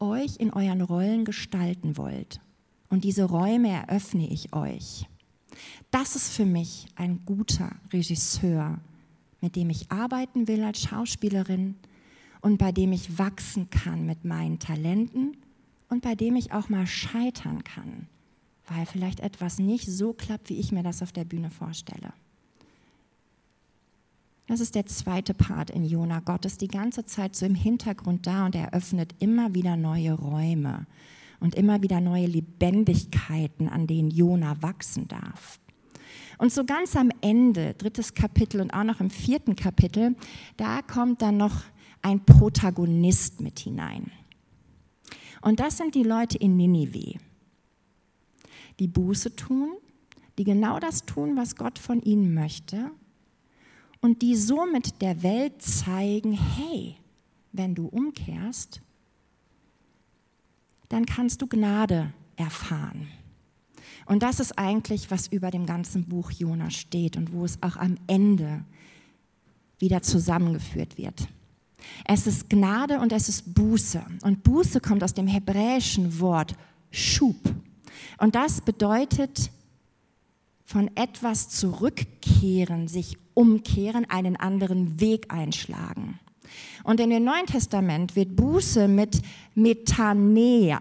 euch 0.00 0.36
in 0.36 0.52
euren 0.52 0.80
Rollen 0.80 1.24
gestalten 1.24 1.96
wollt. 1.96 2.40
Und 2.88 3.04
diese 3.04 3.24
Räume 3.24 3.68
eröffne 3.68 4.28
ich 4.28 4.52
euch. 4.52 5.06
Da 5.90 6.00
das 6.00 6.16
ist 6.16 6.32
für 6.32 6.46
mich 6.46 6.86
ein 6.96 7.20
guter 7.26 7.72
Regisseur, 7.92 8.78
mit 9.40 9.56
dem 9.56 9.70
ich 9.70 9.90
arbeiten 9.90 10.48
will 10.48 10.64
als 10.64 10.82
Schauspielerin 10.82 11.76
und 12.40 12.58
bei 12.58 12.72
dem 12.72 12.92
ich 12.92 13.18
wachsen 13.18 13.70
kann 13.70 14.06
mit 14.06 14.24
meinen 14.24 14.58
Talenten 14.58 15.36
und 15.88 16.02
bei 16.02 16.14
dem 16.14 16.36
ich 16.36 16.52
auch 16.52 16.68
mal 16.68 16.86
scheitern 16.86 17.64
kann, 17.64 18.08
weil 18.66 18.86
vielleicht 18.86 19.20
etwas 19.20 19.58
nicht 19.58 19.86
so 19.86 20.12
klappt, 20.12 20.48
wie 20.48 20.58
ich 20.58 20.72
mir 20.72 20.82
das 20.82 21.02
auf 21.02 21.12
der 21.12 21.24
Bühne 21.24 21.50
vorstelle. 21.50 22.12
Das 24.50 24.58
ist 24.58 24.74
der 24.74 24.84
zweite 24.86 25.32
Part 25.32 25.70
in 25.70 25.84
Jona. 25.84 26.18
Gott 26.18 26.44
ist 26.44 26.60
die 26.60 26.66
ganze 26.66 27.06
Zeit 27.06 27.36
so 27.36 27.46
im 27.46 27.54
Hintergrund 27.54 28.26
da 28.26 28.46
und 28.46 28.56
er 28.56 28.74
öffnet 28.74 29.14
immer 29.20 29.54
wieder 29.54 29.76
neue 29.76 30.12
Räume 30.12 30.88
und 31.38 31.54
immer 31.54 31.82
wieder 31.82 32.00
neue 32.00 32.26
Lebendigkeiten, 32.26 33.68
an 33.68 33.86
denen 33.86 34.10
Jona 34.10 34.60
wachsen 34.60 35.06
darf. 35.06 35.60
Und 36.36 36.52
so 36.52 36.64
ganz 36.64 36.96
am 36.96 37.12
Ende, 37.20 37.74
drittes 37.74 38.12
Kapitel 38.14 38.60
und 38.60 38.72
auch 38.72 38.82
noch 38.82 38.98
im 38.98 39.10
vierten 39.10 39.54
Kapitel, 39.54 40.16
da 40.56 40.82
kommt 40.82 41.22
dann 41.22 41.36
noch 41.36 41.62
ein 42.02 42.24
Protagonist 42.24 43.40
mit 43.40 43.60
hinein. 43.60 44.10
Und 45.42 45.60
das 45.60 45.76
sind 45.76 45.94
die 45.94 46.02
Leute 46.02 46.38
in 46.38 46.56
Ninive, 46.56 47.20
die 48.80 48.88
Buße 48.88 49.36
tun, 49.36 49.74
die 50.38 50.44
genau 50.44 50.80
das 50.80 51.04
tun, 51.04 51.36
was 51.36 51.54
Gott 51.54 51.78
von 51.78 52.02
ihnen 52.02 52.34
möchte 52.34 52.90
und 54.00 54.22
die 54.22 54.36
somit 54.36 55.00
der 55.02 55.22
Welt 55.22 55.60
zeigen, 55.62 56.32
hey, 56.32 56.96
wenn 57.52 57.74
du 57.74 57.86
umkehrst, 57.86 58.80
dann 60.88 61.06
kannst 61.06 61.42
du 61.42 61.46
Gnade 61.46 62.12
erfahren. 62.36 63.08
Und 64.06 64.22
das 64.22 64.40
ist 64.40 64.58
eigentlich, 64.58 65.10
was 65.10 65.28
über 65.28 65.50
dem 65.50 65.66
ganzen 65.66 66.04
Buch 66.04 66.30
Jona 66.32 66.70
steht 66.70 67.16
und 67.16 67.32
wo 67.32 67.44
es 67.44 67.62
auch 67.62 67.76
am 67.76 67.96
Ende 68.06 68.64
wieder 69.78 70.02
zusammengeführt 70.02 70.98
wird. 70.98 71.28
Es 72.04 72.26
ist 72.26 72.50
Gnade 72.50 72.98
und 72.98 73.12
es 73.12 73.28
ist 73.28 73.54
Buße. 73.54 74.02
Und 74.22 74.42
Buße 74.42 74.80
kommt 74.80 75.04
aus 75.04 75.14
dem 75.14 75.26
hebräischen 75.26 76.18
Wort 76.20 76.54
Schub. 76.90 77.36
Und 78.18 78.34
das 78.34 78.60
bedeutet 78.60 79.50
von 80.70 80.88
etwas 80.94 81.48
zurückkehren, 81.48 82.86
sich 82.86 83.18
umkehren, 83.34 84.08
einen 84.08 84.36
anderen 84.36 85.00
Weg 85.00 85.32
einschlagen. 85.32 86.20
Und 86.84 87.00
in 87.00 87.10
dem 87.10 87.24
Neuen 87.24 87.46
Testament 87.46 88.14
wird 88.14 88.36
Buße 88.36 88.86
mit 88.86 89.20
Metanea, 89.56 90.80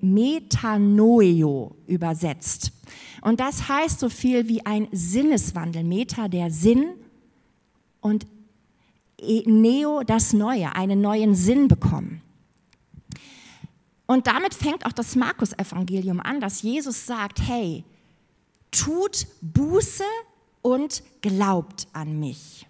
Metanoeo 0.00 1.76
übersetzt. 1.86 2.72
Und 3.20 3.38
das 3.38 3.68
heißt 3.68 4.00
so 4.00 4.08
viel 4.08 4.48
wie 4.48 4.66
ein 4.66 4.88
Sinneswandel. 4.90 5.84
Meta 5.84 6.26
der 6.26 6.50
Sinn 6.50 6.94
und 8.00 8.26
e, 9.20 9.44
Neo 9.46 10.02
das 10.02 10.32
Neue, 10.32 10.74
einen 10.74 11.00
neuen 11.00 11.36
Sinn 11.36 11.68
bekommen. 11.68 12.22
Und 14.06 14.26
damit 14.26 14.52
fängt 14.54 14.84
auch 14.84 14.92
das 14.92 15.14
Markus-Evangelium 15.14 16.18
an, 16.18 16.40
dass 16.40 16.62
Jesus 16.62 17.06
sagt, 17.06 17.40
hey, 17.46 17.84
tut 18.70 19.26
Buße 19.40 20.04
und 20.62 21.02
glaubt 21.20 21.86
an 21.92 22.18
mich. 22.18 22.66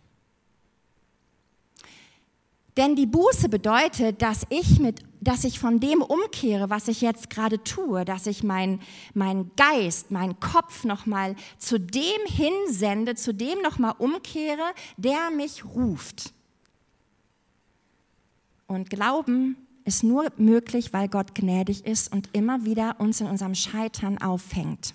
Denn 2.78 2.94
die 2.94 3.06
Buße 3.06 3.48
bedeutet, 3.48 4.22
dass 4.22 4.46
ich, 4.50 4.78
mit, 4.78 5.02
dass 5.20 5.42
ich 5.42 5.58
von 5.58 5.80
dem 5.80 6.00
umkehre, 6.00 6.70
was 6.70 6.86
ich 6.86 7.00
jetzt 7.00 7.28
gerade 7.28 7.64
tue, 7.64 8.04
dass 8.04 8.28
ich 8.28 8.44
meinen 8.44 8.80
mein 9.14 9.50
Geist, 9.56 10.12
meinen 10.12 10.38
Kopf 10.38 10.84
nochmal 10.84 11.34
zu 11.58 11.80
dem 11.80 12.20
hinsende, 12.26 13.16
zu 13.16 13.34
dem 13.34 13.60
nochmal 13.62 13.94
umkehre, 13.98 14.62
der 14.96 15.32
mich 15.32 15.64
ruft. 15.64 16.32
Und 18.68 18.90
Glauben 18.90 19.56
ist 19.84 20.04
nur 20.04 20.30
möglich, 20.36 20.92
weil 20.92 21.08
Gott 21.08 21.34
gnädig 21.34 21.84
ist 21.84 22.12
und 22.12 22.28
immer 22.32 22.64
wieder 22.64 23.00
uns 23.00 23.20
in 23.20 23.26
unserem 23.26 23.56
Scheitern 23.56 24.18
auffängt. 24.18 24.94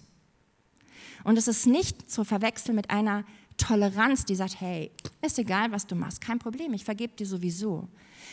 Und 1.23 1.37
es 1.37 1.47
ist 1.47 1.65
nicht 1.65 2.09
zu 2.09 2.23
verwechseln 2.23 2.75
mit 2.75 2.89
einer 2.89 3.23
Toleranz, 3.57 4.25
die 4.25 4.35
sagt, 4.35 4.59
hey, 4.59 4.91
ist 5.21 5.39
egal, 5.39 5.71
was 5.71 5.87
du 5.87 5.95
machst, 5.95 6.21
kein 6.21 6.39
Problem, 6.39 6.73
ich 6.73 6.83
vergebe 6.83 7.15
dir 7.15 7.25
sowieso. 7.25 7.87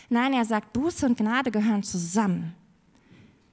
Nein, 0.08 0.32
er 0.32 0.44
sagt, 0.44 0.72
Buße 0.72 1.06
und 1.06 1.18
Gnade 1.18 1.50
gehören 1.50 1.82
zusammen. 1.82 2.54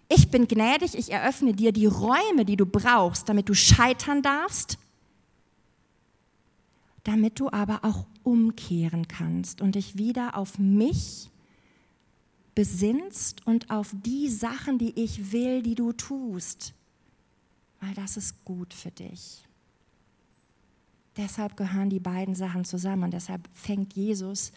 Ich 0.09 0.31
bin 0.31 0.47
gnädig, 0.47 0.97
ich 0.97 1.11
eröffne 1.11 1.53
dir 1.53 1.71
die 1.71 1.85
Räume, 1.85 2.45
die 2.45 2.55
du 2.55 2.65
brauchst, 2.65 3.27
damit 3.27 3.49
du 3.49 3.53
scheitern 3.53 4.21
darfst, 4.21 4.77
damit 7.03 7.39
du 7.39 7.49
aber 7.51 7.83
auch 7.83 8.05
umkehren 8.23 9.07
kannst 9.07 9.61
und 9.61 9.75
dich 9.75 9.97
wieder 9.97 10.37
auf 10.37 10.57
mich 10.57 11.29
besinnst 12.55 13.45
und 13.45 13.69
auf 13.69 13.91
die 13.93 14.29
Sachen, 14.29 14.77
die 14.77 14.99
ich 14.99 15.31
will, 15.31 15.61
die 15.61 15.75
du 15.75 15.91
tust, 15.91 16.73
weil 17.79 17.93
das 17.93 18.17
ist 18.17 18.43
gut 18.45 18.73
für 18.73 18.91
dich. 18.91 19.43
Deshalb 21.17 21.57
gehören 21.57 21.89
die 21.89 21.99
beiden 21.99 22.35
Sachen 22.35 22.63
zusammen 22.63 23.05
und 23.05 23.13
deshalb 23.13 23.47
fängt 23.53 23.93
Jesus 23.93 24.51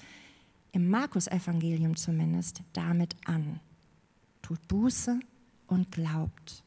im 0.73 0.89
Markus-Evangelium 0.89 1.97
zumindest 1.97 2.63
damit 2.73 3.17
an. 3.25 3.61
Tut 4.43 4.67
Buße 4.69 5.19
und 5.67 5.91
glaubt, 5.91 6.63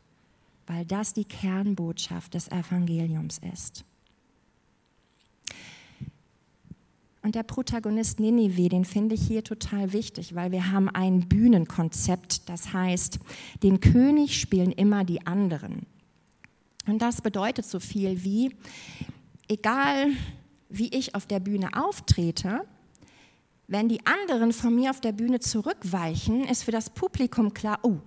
weil 0.66 0.86
das 0.86 1.14
die 1.14 1.26
Kernbotschaft 1.26 2.34
des 2.34 2.48
Evangeliums 2.48 3.40
ist. 3.54 3.86
Und 7.22 7.36
der 7.36 7.44
Protagonist 7.44 8.20
Ninive, 8.20 8.68
den 8.68 8.84
finde 8.84 9.16
ich 9.16 9.26
hier 9.26 9.46
total 9.46 9.94
wichtig, 9.94 10.36
weil 10.36 10.52
wir 10.52 10.72
haben 10.72 10.90
ein 10.90 11.30
Bühnenkonzept, 11.30 12.50
das 12.50 12.74
heißt, 12.74 13.20
den 13.62 13.80
König 13.80 14.40
spielen 14.40 14.74
immer 14.74 15.06
die 15.06 15.26
anderen. 15.26 15.86
Und 16.86 17.02
das 17.02 17.22
bedeutet 17.22 17.66
so 17.66 17.80
viel 17.80 18.24
wie, 18.24 18.56
egal 19.48 20.08
wie 20.70 20.90
ich 20.90 21.16
auf 21.16 21.26
der 21.26 21.40
Bühne 21.40 21.70
auftrete, 21.74 22.66
wenn 23.68 23.88
die 23.88 24.06
anderen 24.06 24.52
von 24.52 24.76
mir 24.76 24.90
auf 24.90 25.00
der 25.00 25.14
Bühne 25.14 25.40
zurückweichen, 25.40 26.44
ist 26.46 26.64
für 26.64 26.72
das 26.72 26.90
Publikum 26.90 27.54
klar, 27.54 27.80
oh, 27.84 27.98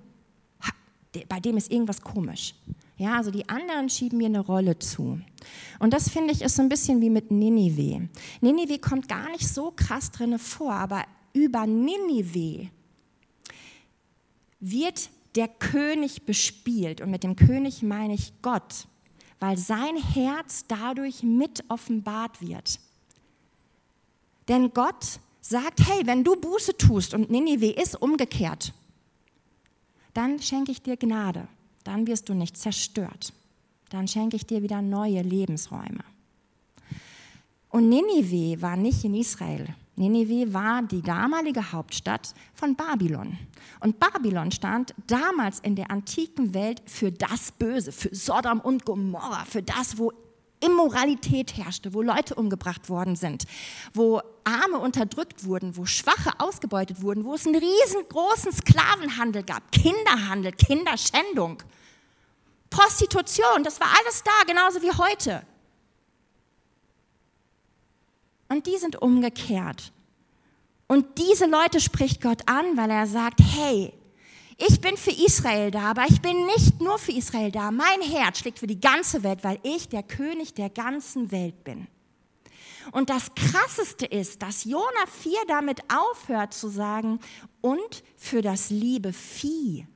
bei 1.28 1.40
dem 1.40 1.56
ist 1.56 1.72
irgendwas 1.72 2.02
komisch. 2.02 2.54
Ja, 2.98 3.16
also 3.16 3.30
die 3.30 3.48
anderen 3.48 3.88
schieben 3.88 4.18
mir 4.18 4.26
eine 4.26 4.40
Rolle 4.40 4.78
zu. 4.78 5.20
Und 5.78 5.92
das 5.92 6.08
finde 6.08 6.32
ich 6.32 6.42
ist 6.42 6.56
so 6.56 6.62
ein 6.62 6.68
bisschen 6.68 7.00
wie 7.00 7.10
mit 7.10 7.30
Ninive. 7.30 8.08
Ninive 8.40 8.78
kommt 8.78 9.08
gar 9.08 9.30
nicht 9.30 9.46
so 9.46 9.72
krass 9.74 10.10
drinne 10.10 10.38
vor, 10.38 10.72
aber 10.72 11.04
über 11.32 11.66
Ninive 11.66 12.70
wird 14.60 15.10
der 15.36 15.48
König 15.48 16.24
bespielt. 16.26 17.00
Und 17.00 17.10
mit 17.10 17.22
dem 17.22 17.36
König 17.36 17.82
meine 17.82 18.14
ich 18.14 18.32
Gott 18.42 18.86
weil 19.40 19.56
sein 19.56 19.96
Herz 19.96 20.64
dadurch 20.66 21.22
mit 21.22 21.64
offenbart 21.68 22.40
wird. 22.40 22.80
Denn 24.48 24.72
Gott 24.72 25.20
sagt, 25.40 25.86
hey, 25.86 26.06
wenn 26.06 26.24
du 26.24 26.36
Buße 26.36 26.76
tust 26.76 27.14
und 27.14 27.30
Ninive 27.30 27.70
ist 27.70 28.00
umgekehrt, 28.00 28.72
dann 30.14 30.40
schenke 30.40 30.72
ich 30.72 30.82
dir 30.82 30.96
Gnade, 30.96 31.48
dann 31.84 32.06
wirst 32.06 32.28
du 32.28 32.34
nicht 32.34 32.56
zerstört, 32.56 33.32
dann 33.90 34.08
schenke 34.08 34.36
ich 34.36 34.46
dir 34.46 34.62
wieder 34.62 34.80
neue 34.80 35.22
Lebensräume. 35.22 36.04
Und 37.68 37.88
Ninive 37.88 38.62
war 38.62 38.76
nicht 38.76 39.04
in 39.04 39.14
Israel, 39.14 39.74
Nineveh 39.96 40.52
war 40.52 40.82
die 40.82 41.00
damalige 41.00 41.72
Hauptstadt 41.72 42.34
von 42.54 42.76
Babylon. 42.76 43.38
Und 43.80 43.98
Babylon 43.98 44.50
stand 44.52 44.94
damals 45.06 45.60
in 45.60 45.74
der 45.74 45.90
antiken 45.90 46.52
Welt 46.52 46.82
für 46.84 47.10
das 47.10 47.52
Böse, 47.52 47.92
für 47.92 48.14
Sodom 48.14 48.60
und 48.60 48.84
Gomorra, 48.84 49.44
für 49.46 49.62
das, 49.62 49.96
wo 49.96 50.12
Immoralität 50.60 51.56
herrschte, 51.56 51.94
wo 51.94 52.02
Leute 52.02 52.34
umgebracht 52.34 52.88
worden 52.88 53.16
sind, 53.16 53.44
wo 53.94 54.20
Arme 54.44 54.78
unterdrückt 54.78 55.44
wurden, 55.44 55.76
wo 55.76 55.86
Schwache 55.86 56.30
ausgebeutet 56.38 57.02
wurden, 57.02 57.24
wo 57.24 57.34
es 57.34 57.46
einen 57.46 57.56
riesengroßen 57.56 58.52
Sklavenhandel 58.52 59.42
gab, 59.42 59.70
Kinderhandel, 59.72 60.52
Kinderschändung, 60.52 61.62
Prostitution, 62.70 63.64
das 63.64 63.80
war 63.80 63.88
alles 63.98 64.22
da, 64.22 64.32
genauso 64.46 64.82
wie 64.82 64.92
heute. 64.92 65.42
Und 68.48 68.66
die 68.66 68.76
sind 68.78 69.00
umgekehrt. 69.00 69.92
Und 70.86 71.18
diese 71.18 71.46
Leute 71.46 71.80
spricht 71.80 72.22
Gott 72.22 72.48
an, 72.48 72.76
weil 72.76 72.90
er 72.90 73.06
sagt, 73.06 73.40
hey, 73.40 73.92
ich 74.56 74.80
bin 74.80 74.96
für 74.96 75.10
Israel 75.10 75.70
da, 75.70 75.90
aber 75.90 76.06
ich 76.08 76.22
bin 76.22 76.46
nicht 76.46 76.80
nur 76.80 76.98
für 76.98 77.12
Israel 77.12 77.50
da. 77.50 77.70
Mein 77.70 78.00
Herz 78.00 78.38
schlägt 78.38 78.58
für 78.58 78.66
die 78.66 78.80
ganze 78.80 79.22
Welt, 79.22 79.44
weil 79.44 79.58
ich 79.62 79.88
der 79.88 80.02
König 80.02 80.54
der 80.54 80.70
ganzen 80.70 81.30
Welt 81.30 81.62
bin. 81.64 81.88
Und 82.92 83.10
das 83.10 83.34
Krasseste 83.34 84.06
ist, 84.06 84.42
dass 84.42 84.64
Jona 84.64 85.06
4 85.22 85.32
damit 85.48 85.82
aufhört 85.92 86.54
zu 86.54 86.68
sagen, 86.68 87.20
und 87.60 88.04
für 88.16 88.42
das 88.42 88.70
liebe 88.70 89.12
Vieh. 89.12 89.86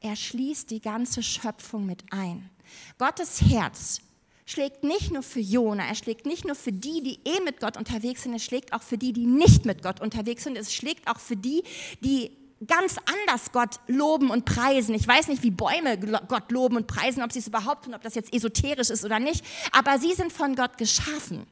er 0.00 0.14
schließt 0.14 0.70
die 0.70 0.80
ganze 0.80 1.22
Schöpfung 1.22 1.86
mit 1.86 2.04
ein. 2.12 2.50
Gottes 2.98 3.40
Herz 3.40 4.00
schlägt 4.46 4.84
nicht 4.84 5.12
nur 5.12 5.22
für 5.22 5.40
Jona, 5.40 5.86
er 5.86 5.94
schlägt 5.96 6.24
nicht 6.24 6.44
nur 6.44 6.54
für 6.54 6.72
die, 6.72 7.02
die 7.02 7.18
eh 7.28 7.40
mit 7.44 7.60
Gott 7.60 7.76
unterwegs 7.76 8.22
sind, 8.22 8.32
er 8.32 8.38
schlägt 8.38 8.72
auch 8.72 8.82
für 8.82 8.96
die, 8.96 9.12
die 9.12 9.26
nicht 9.26 9.66
mit 9.66 9.82
Gott 9.82 10.00
unterwegs 10.00 10.44
sind, 10.44 10.56
es 10.56 10.72
schlägt 10.72 11.08
auch 11.08 11.18
für 11.18 11.36
die, 11.36 11.64
die 12.00 12.30
ganz 12.66 12.96
anders 13.24 13.52
Gott 13.52 13.80
loben 13.86 14.30
und 14.30 14.46
preisen. 14.46 14.94
Ich 14.94 15.06
weiß 15.06 15.28
nicht, 15.28 15.42
wie 15.42 15.50
Bäume 15.50 15.98
Gott 15.98 16.50
loben 16.50 16.76
und 16.76 16.86
preisen, 16.86 17.22
ob 17.22 17.32
sie 17.32 17.40
es 17.40 17.48
überhaupt 17.48 17.84
tun, 17.84 17.94
ob 17.94 18.02
das 18.02 18.14
jetzt 18.14 18.32
esoterisch 18.32 18.88
ist 18.88 19.04
oder 19.04 19.18
nicht, 19.18 19.44
aber 19.72 19.98
sie 19.98 20.14
sind 20.14 20.32
von 20.32 20.54
Gott 20.54 20.78
geschaffen. 20.78 21.46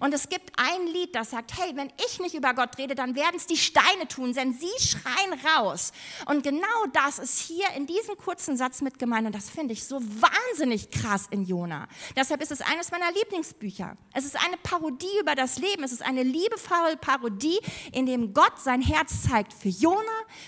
Und 0.00 0.14
es 0.14 0.28
gibt 0.28 0.52
ein 0.56 0.86
Lied, 0.86 1.14
das 1.14 1.30
sagt, 1.30 1.58
hey, 1.58 1.72
wenn 1.74 1.92
ich 2.06 2.20
nicht 2.20 2.34
über 2.34 2.54
Gott 2.54 2.78
rede, 2.78 2.94
dann 2.94 3.14
werden 3.14 3.36
es 3.36 3.46
die 3.46 3.56
Steine 3.56 4.08
tun, 4.08 4.32
denn 4.32 4.52
sie 4.52 4.66
schreien 4.78 5.38
raus. 5.56 5.92
Und 6.26 6.42
genau 6.42 6.86
das 6.92 7.18
ist 7.18 7.38
hier 7.38 7.66
in 7.76 7.86
diesem 7.86 8.16
kurzen 8.16 8.56
Satz 8.56 8.80
mit 8.80 8.98
gemeint 8.98 9.26
und 9.26 9.34
das 9.34 9.50
finde 9.50 9.72
ich 9.72 9.84
so 9.84 10.00
wahnsinnig 10.00 10.90
krass 10.90 11.26
in 11.30 11.44
Jona. 11.44 11.88
Deshalb 12.16 12.42
ist 12.42 12.52
es 12.52 12.60
eines 12.60 12.90
meiner 12.90 13.10
Lieblingsbücher. 13.12 13.96
Es 14.12 14.24
ist 14.24 14.36
eine 14.36 14.56
Parodie 14.56 15.06
über 15.20 15.34
das 15.34 15.58
Leben, 15.58 15.82
es 15.82 15.92
ist 15.92 16.02
eine 16.02 16.22
liebevolle 16.22 16.96
Parodie, 16.96 17.58
in 17.92 18.06
dem 18.06 18.32
Gott 18.32 18.58
sein 18.58 18.82
Herz 18.82 19.22
zeigt 19.28 19.52
für 19.52 19.68
Jona, 19.68 19.98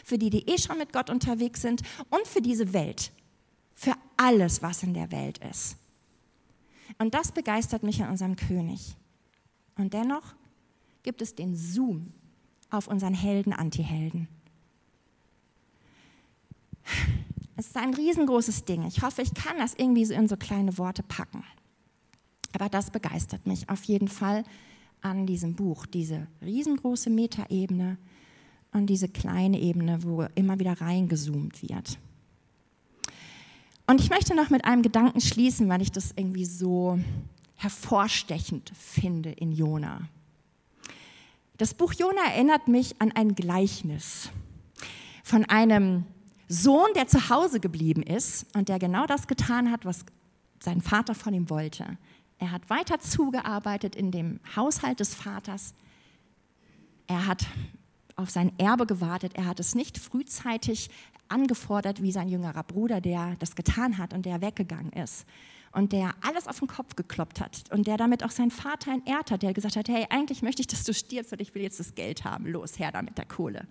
für 0.05 0.19
die, 0.19 0.31
die 0.31 0.49
eh 0.49 0.59
schon 0.59 0.79
mit 0.79 0.93
Gott 0.93 1.11
unterwegs 1.11 1.63
sind 1.63 1.83
und 2.11 2.27
für 2.27 2.41
diese 2.41 2.73
Welt. 2.73 3.13
Für 3.75 3.95
alles, 4.17 4.63
was 4.63 4.83
in 4.83 4.93
der 4.93 5.11
Welt 5.11 5.39
ist. 5.39 5.77
Und 6.99 7.15
das 7.15 7.33
begeistert 7.33 7.83
mich 7.83 8.03
an 8.03 8.11
unserem 8.11 8.37
König. 8.37 8.95
Und 9.77 9.95
dennoch 9.95 10.35
gibt 11.03 11.23
es 11.23 11.35
den 11.35 11.57
Zoom 11.57 12.13
auf 12.71 12.87
unseren 12.87 13.15
Helden-Antihelden. 13.15 14.29
Es 17.57 17.67
ist 17.67 17.77
ein 17.77 17.95
riesengroßes 17.95 18.65
Ding. 18.65 18.87
Ich 18.87 19.03
hoffe, 19.03 19.23
ich 19.23 19.35
kann 19.35 19.59
das 19.59 19.75
irgendwie 19.75 20.05
so 20.05 20.15
in 20.15 20.29
so 20.29 20.37
kleine 20.37 20.79
Worte 20.79 21.03
packen. 21.03 21.45
Aber 22.53 22.69
das 22.69 22.91
begeistert 22.91 23.47
mich 23.47 23.69
auf 23.69 23.85
jeden 23.85 24.09
Fall 24.09 24.45
an 25.03 25.27
diesem 25.27 25.55
Buch, 25.55 25.87
diese 25.87 26.27
riesengroße 26.43 27.11
Metaebene 27.11 27.99
und 28.73 28.87
diese 28.87 29.09
kleine 29.09 29.61
Ebene, 29.61 30.03
wo 30.03 30.23
immer 30.35 30.59
wieder 30.59 30.81
reingezoomt 30.81 31.63
wird. 31.63 31.99
Und 33.87 34.01
ich 34.01 34.11
möchte 34.11 34.35
noch 34.35 34.51
mit 34.51 34.65
einem 34.65 34.83
Gedanken 34.83 35.21
schließen, 35.21 35.69
weil 35.69 35.83
ich 35.83 35.91
das 35.91 36.13
irgendwie 36.17 36.45
so 36.45 36.99
hervorstechend 37.61 38.73
finde 38.75 39.31
in 39.31 39.53
Jona. 39.53 40.09
Das 41.59 41.75
Buch 41.75 41.93
Jona 41.93 42.23
erinnert 42.33 42.69
mich 42.69 42.99
an 43.03 43.13
ein 43.13 43.35
Gleichnis 43.35 44.31
von 45.23 45.45
einem 45.45 46.07
Sohn, 46.49 46.89
der 46.97 47.07
zu 47.07 47.29
Hause 47.29 47.61
geblieben 47.61 48.03
ist 48.03 48.47
und 48.57 48.71
der 48.71 48.79
genau 48.79 49.05
das 49.05 49.27
getan 49.27 49.71
hat, 49.71 49.85
was 49.85 50.07
sein 50.59 50.81
Vater 50.81 51.15
von 51.15 51.35
ihm 51.35 51.51
wollte. 51.51 51.99
Er 52.39 52.51
hat 52.51 52.71
weiter 52.71 52.99
zugearbeitet 52.99 53.95
in 53.95 54.11
dem 54.11 54.41
Haushalt 54.57 54.99
des 54.99 55.15
Vaters. 55.15 55.75
Er 57.09 57.27
hat 57.27 57.47
auf 58.17 58.31
sein 58.31 58.59
Erbe 58.59 58.87
gewartet. 58.87 59.35
Er 59.35 59.45
hat 59.45 59.61
es 59.61 59.75
nicht 59.75 59.99
frühzeitig 59.99 60.89
angefordert 61.29 62.01
wie 62.01 62.11
sein 62.11 62.29
jüngerer 62.29 62.63
Bruder, 62.63 63.03
der 63.03 63.37
das 63.39 63.55
getan 63.55 63.99
hat 63.99 64.15
und 64.15 64.25
der 64.25 64.41
weggegangen 64.41 64.93
ist 64.95 65.27
und 65.73 65.93
der 65.93 66.15
alles 66.21 66.49
auf 66.49 66.59
den 66.59 66.69
Kopf 66.69 66.97
gekloppt 66.97 67.41
hat 67.41 67.63
und 67.71 67.87
der 67.87 67.97
damit 67.97 68.25
auch 68.25 68.31
seinen 68.31 68.51
Vater 68.51 68.93
entehrt 68.93 69.31
hat, 69.31 69.43
der 69.43 69.55
gesagt 69.55 69.77
hat, 69.77 69.89
hey, 69.89 70.07
eigentlich 70.11 70.43
möchte 70.43 70.63
ich, 70.63 70.67
dass 70.67 70.85
du 70.85 70.93
stirbst 70.93 71.33
und 71.33 71.41
ich 71.41 71.55
will 71.55 71.63
jetzt 71.63 71.79
das 71.79 71.95
Geld 71.95 72.25
haben, 72.25 72.47
los, 72.47 72.79
her 72.79 72.91
da 72.91 73.03
mit 73.03 73.19
der 73.19 73.27
Kohle. 73.27 73.67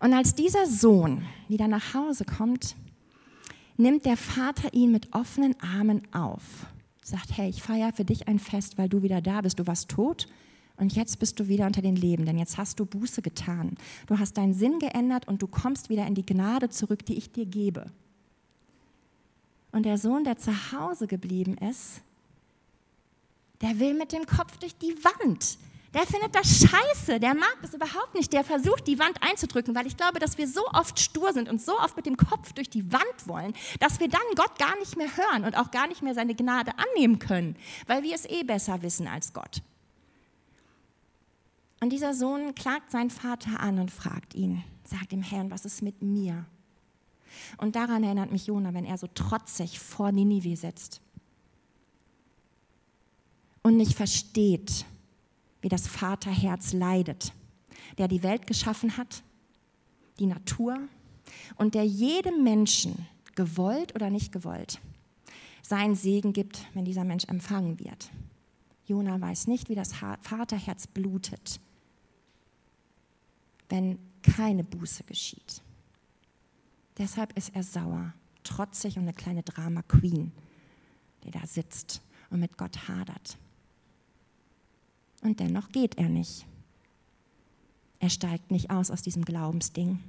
Und 0.00 0.12
als 0.12 0.34
dieser 0.34 0.66
Sohn 0.66 1.24
wieder 1.48 1.68
nach 1.68 1.94
Hause 1.94 2.24
kommt, 2.24 2.74
nimmt 3.76 4.04
der 4.04 4.16
Vater 4.16 4.74
ihn 4.74 4.90
mit 4.90 5.14
offenen 5.14 5.54
Armen 5.60 6.02
auf, 6.12 6.42
sagt, 7.04 7.36
hey, 7.36 7.48
ich 7.48 7.62
feiere 7.62 7.92
für 7.92 8.04
dich 8.04 8.26
ein 8.26 8.40
Fest, 8.40 8.78
weil 8.78 8.88
du 8.88 9.02
wieder 9.02 9.20
da 9.20 9.40
bist, 9.40 9.60
du 9.60 9.66
warst 9.68 9.88
tot 9.88 10.26
und 10.76 10.94
jetzt 10.96 11.20
bist 11.20 11.38
du 11.38 11.46
wieder 11.46 11.66
unter 11.66 11.82
den 11.82 11.94
Lebenden, 11.94 12.38
jetzt 12.38 12.58
hast 12.58 12.80
du 12.80 12.86
Buße 12.86 13.22
getan, 13.22 13.76
du 14.08 14.18
hast 14.18 14.36
deinen 14.36 14.54
Sinn 14.54 14.80
geändert 14.80 15.28
und 15.28 15.40
du 15.40 15.46
kommst 15.46 15.88
wieder 15.88 16.06
in 16.08 16.16
die 16.16 16.26
Gnade 16.26 16.68
zurück, 16.70 17.06
die 17.06 17.16
ich 17.16 17.30
dir 17.30 17.46
gebe. 17.46 17.86
Und 19.72 19.84
der 19.84 19.98
Sohn, 19.98 20.24
der 20.24 20.36
zu 20.36 20.52
Hause 20.72 21.06
geblieben 21.06 21.56
ist, 21.56 22.02
der 23.62 23.78
will 23.78 23.94
mit 23.94 24.12
dem 24.12 24.26
Kopf 24.26 24.58
durch 24.58 24.76
die 24.76 24.94
Wand. 25.02 25.58
Der 25.94 26.06
findet 26.06 26.34
das 26.34 26.60
scheiße, 26.60 27.20
der 27.20 27.34
mag 27.34 27.58
das 27.60 27.74
überhaupt 27.74 28.14
nicht. 28.14 28.32
Der 28.32 28.44
versucht, 28.44 28.86
die 28.86 28.98
Wand 28.98 29.22
einzudrücken, 29.22 29.74
weil 29.74 29.86
ich 29.86 29.96
glaube, 29.96 30.18
dass 30.18 30.38
wir 30.38 30.48
so 30.48 30.66
oft 30.68 30.98
stur 30.98 31.32
sind 31.32 31.50
und 31.50 31.60
so 31.60 31.78
oft 31.78 31.96
mit 31.96 32.06
dem 32.06 32.16
Kopf 32.16 32.52
durch 32.54 32.70
die 32.70 32.92
Wand 32.92 33.26
wollen, 33.26 33.52
dass 33.78 34.00
wir 34.00 34.08
dann 34.08 34.20
Gott 34.34 34.58
gar 34.58 34.78
nicht 34.78 34.96
mehr 34.96 35.14
hören 35.16 35.44
und 35.44 35.56
auch 35.56 35.70
gar 35.70 35.86
nicht 35.86 36.02
mehr 36.02 36.14
seine 36.14 36.34
Gnade 36.34 36.72
annehmen 36.78 37.18
können, 37.18 37.56
weil 37.86 38.02
wir 38.02 38.14
es 38.14 38.24
eh 38.24 38.42
besser 38.42 38.80
wissen 38.82 39.06
als 39.06 39.32
Gott. 39.32 39.62
Und 41.80 41.90
dieser 41.90 42.14
Sohn 42.14 42.54
klagt 42.54 42.90
seinen 42.90 43.10
Vater 43.10 43.60
an 43.60 43.78
und 43.78 43.90
fragt 43.90 44.34
ihn, 44.34 44.64
sagt 44.84 45.12
ihm, 45.12 45.22
Herrn, 45.22 45.50
was 45.50 45.64
ist 45.66 45.82
mit 45.82 46.00
mir? 46.00 46.46
Und 47.58 47.76
daran 47.76 48.04
erinnert 48.04 48.32
mich 48.32 48.46
Jona, 48.46 48.74
wenn 48.74 48.84
er 48.84 48.98
so 48.98 49.06
trotzig 49.06 49.78
vor 49.78 50.12
Ninive 50.12 50.56
sitzt 50.56 51.00
und 53.62 53.76
nicht 53.76 53.94
versteht, 53.94 54.84
wie 55.60 55.68
das 55.68 55.86
Vaterherz 55.86 56.72
leidet, 56.72 57.32
der 57.98 58.08
die 58.08 58.22
Welt 58.22 58.46
geschaffen 58.46 58.96
hat, 58.96 59.22
die 60.18 60.26
Natur 60.26 60.78
und 61.56 61.74
der 61.74 61.84
jedem 61.84 62.42
Menschen, 62.42 63.06
gewollt 63.34 63.94
oder 63.94 64.10
nicht 64.10 64.32
gewollt, 64.32 64.80
seinen 65.62 65.94
Segen 65.94 66.32
gibt, 66.32 66.66
wenn 66.74 66.84
dieser 66.84 67.04
Mensch 67.04 67.24
empfangen 67.24 67.78
wird. 67.78 68.10
Jona 68.86 69.20
weiß 69.20 69.46
nicht, 69.46 69.68
wie 69.68 69.74
das 69.74 69.92
Vaterherz 69.94 70.86
blutet, 70.86 71.60
wenn 73.68 73.98
keine 74.22 74.64
Buße 74.64 75.04
geschieht. 75.04 75.62
Deshalb 76.98 77.36
ist 77.36 77.54
er 77.54 77.62
sauer, 77.62 78.12
trotzig 78.44 78.96
und 78.96 79.02
eine 79.02 79.14
kleine 79.14 79.42
Drama 79.42 79.82
Queen, 79.82 80.32
die 81.24 81.30
da 81.30 81.46
sitzt 81.46 82.02
und 82.30 82.40
mit 82.40 82.56
Gott 82.58 82.88
hadert. 82.88 83.38
Und 85.22 85.40
dennoch 85.40 85.68
geht 85.70 85.96
er 85.96 86.08
nicht. 86.08 86.46
Er 88.00 88.10
steigt 88.10 88.50
nicht 88.50 88.70
aus 88.70 88.90
aus 88.90 89.02
diesem 89.02 89.24
Glaubensding. 89.24 90.00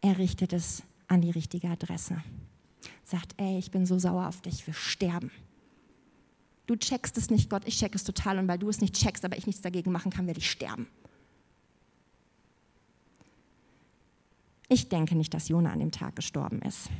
Er 0.00 0.16
richtet 0.18 0.52
es 0.52 0.82
an 1.06 1.20
die 1.20 1.30
richtige 1.30 1.68
Adresse. 1.68 2.22
Sagt, 3.04 3.34
ey, 3.36 3.58
ich 3.58 3.70
bin 3.70 3.84
so 3.84 3.98
sauer 3.98 4.26
auf 4.26 4.40
dich, 4.40 4.66
wir 4.66 4.74
sterben. 4.74 5.30
Du 6.66 6.76
checkst 6.76 7.16
es 7.18 7.30
nicht, 7.30 7.50
Gott, 7.50 7.62
ich 7.66 7.78
check 7.78 7.94
es 7.94 8.04
total 8.04 8.38
und 8.38 8.48
weil 8.48 8.58
du 8.58 8.68
es 8.68 8.80
nicht 8.80 8.94
checkst, 8.94 9.24
aber 9.24 9.36
ich 9.36 9.46
nichts 9.46 9.62
dagegen 9.62 9.90
machen 9.90 10.10
kann, 10.10 10.26
werde 10.26 10.40
ich 10.40 10.50
sterben. 10.50 10.86
Ich 14.68 14.88
denke 14.88 15.16
nicht, 15.16 15.32
dass 15.32 15.48
Jona 15.48 15.72
an 15.72 15.78
dem 15.78 15.90
Tag 15.90 16.16
gestorben 16.16 16.60
ist. 16.62 16.90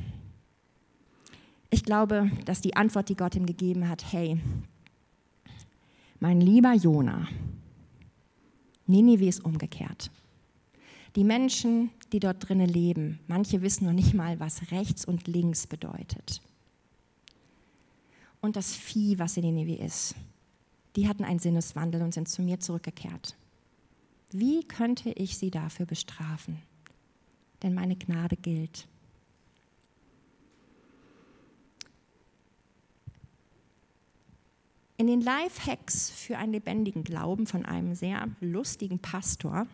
Ich 1.69 1.83
glaube, 1.83 2.31
dass 2.45 2.61
die 2.61 2.75
Antwort, 2.75 3.09
die 3.09 3.15
Gott 3.15 3.35
ihm 3.35 3.45
gegeben 3.45 3.87
hat, 3.87 4.11
hey, 4.11 4.39
mein 6.19 6.41
lieber 6.41 6.73
Jona, 6.73 7.27
Ninive 8.87 9.27
ist 9.27 9.45
umgekehrt. 9.45 10.09
Die 11.15 11.23
Menschen, 11.23 11.91
die 12.11 12.19
dort 12.19 12.47
drinnen 12.49 12.67
leben, 12.67 13.19
manche 13.27 13.61
wissen 13.61 13.85
noch 13.85 13.93
nicht 13.93 14.15
mal, 14.15 14.39
was 14.39 14.71
rechts 14.71 15.05
und 15.05 15.27
links 15.27 15.67
bedeutet. 15.67 16.41
Und 18.41 18.55
das 18.55 18.75
Vieh, 18.75 19.19
was 19.19 19.37
in 19.37 19.43
Ninive 19.43 19.83
ist, 19.83 20.15
die 20.95 21.07
hatten 21.07 21.23
einen 21.23 21.39
Sinneswandel 21.39 22.01
und 22.01 22.13
sind 22.13 22.29
zu 22.29 22.41
mir 22.41 22.59
zurückgekehrt. 22.59 23.35
Wie 24.31 24.63
könnte 24.63 25.11
ich 25.11 25.37
sie 25.37 25.51
dafür 25.51 25.85
bestrafen? 25.85 26.57
Denn 27.63 27.73
meine 27.73 27.95
Gnade 27.95 28.35
gilt. 28.35 28.87
In 34.97 35.07
den 35.07 35.21
Life-Hacks 35.21 36.09
für 36.11 36.37
einen 36.37 36.51
lebendigen 36.51 37.05
Glauben 37.05 37.47
von 37.47 37.65
einem 37.65 37.95
sehr 37.95 38.27
lustigen 38.41 38.99
Pastor 38.99 39.65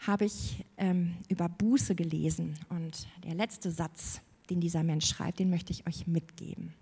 habe 0.00 0.24
ich 0.24 0.64
ähm, 0.76 1.14
über 1.28 1.48
Buße 1.48 1.94
gelesen. 1.94 2.58
Und 2.68 3.06
der 3.24 3.34
letzte 3.34 3.70
Satz, 3.70 4.20
den 4.50 4.60
dieser 4.60 4.82
Mensch 4.82 5.06
schreibt, 5.06 5.38
den 5.38 5.50
möchte 5.50 5.72
ich 5.72 5.86
euch 5.86 6.08
mitgeben. 6.08 6.74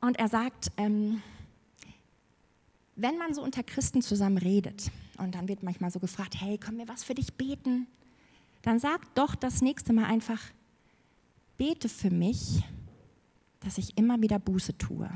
Und 0.00 0.16
er 0.18 0.28
sagt, 0.28 0.70
ähm, 0.76 1.22
wenn 2.94 3.18
man 3.18 3.34
so 3.34 3.42
unter 3.42 3.62
Christen 3.62 4.00
zusammen 4.00 4.38
redet 4.38 4.90
und 5.18 5.34
dann 5.34 5.48
wird 5.48 5.62
manchmal 5.62 5.90
so 5.90 5.98
gefragt, 5.98 6.40
hey, 6.40 6.56
können 6.56 6.78
wir 6.78 6.88
was 6.88 7.02
für 7.02 7.14
dich 7.14 7.34
beten? 7.34 7.88
Dann 8.66 8.80
sag 8.80 9.14
doch 9.14 9.36
das 9.36 9.62
nächste 9.62 9.92
Mal 9.92 10.06
einfach, 10.06 10.40
bete 11.56 11.88
für 11.88 12.10
mich, 12.10 12.64
dass 13.60 13.78
ich 13.78 13.96
immer 13.96 14.20
wieder 14.20 14.40
Buße 14.40 14.76
tue. 14.76 15.08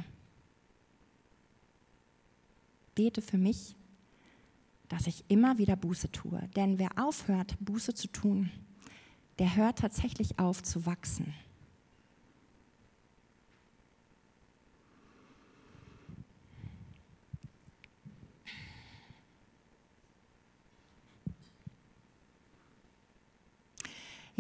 Bete 2.95 3.21
für 3.21 3.39
mich, 3.39 3.75
dass 4.89 5.09
ich 5.09 5.25
immer 5.27 5.59
wieder 5.59 5.75
Buße 5.75 6.13
tue. 6.13 6.49
Denn 6.55 6.79
wer 6.79 6.91
aufhört, 6.97 7.57
Buße 7.59 7.93
zu 7.93 8.07
tun, 8.07 8.53
der 9.41 9.57
hört 9.57 9.81
tatsächlich 9.81 10.39
auf 10.39 10.63
zu 10.63 10.87
wachsen. 10.87 11.35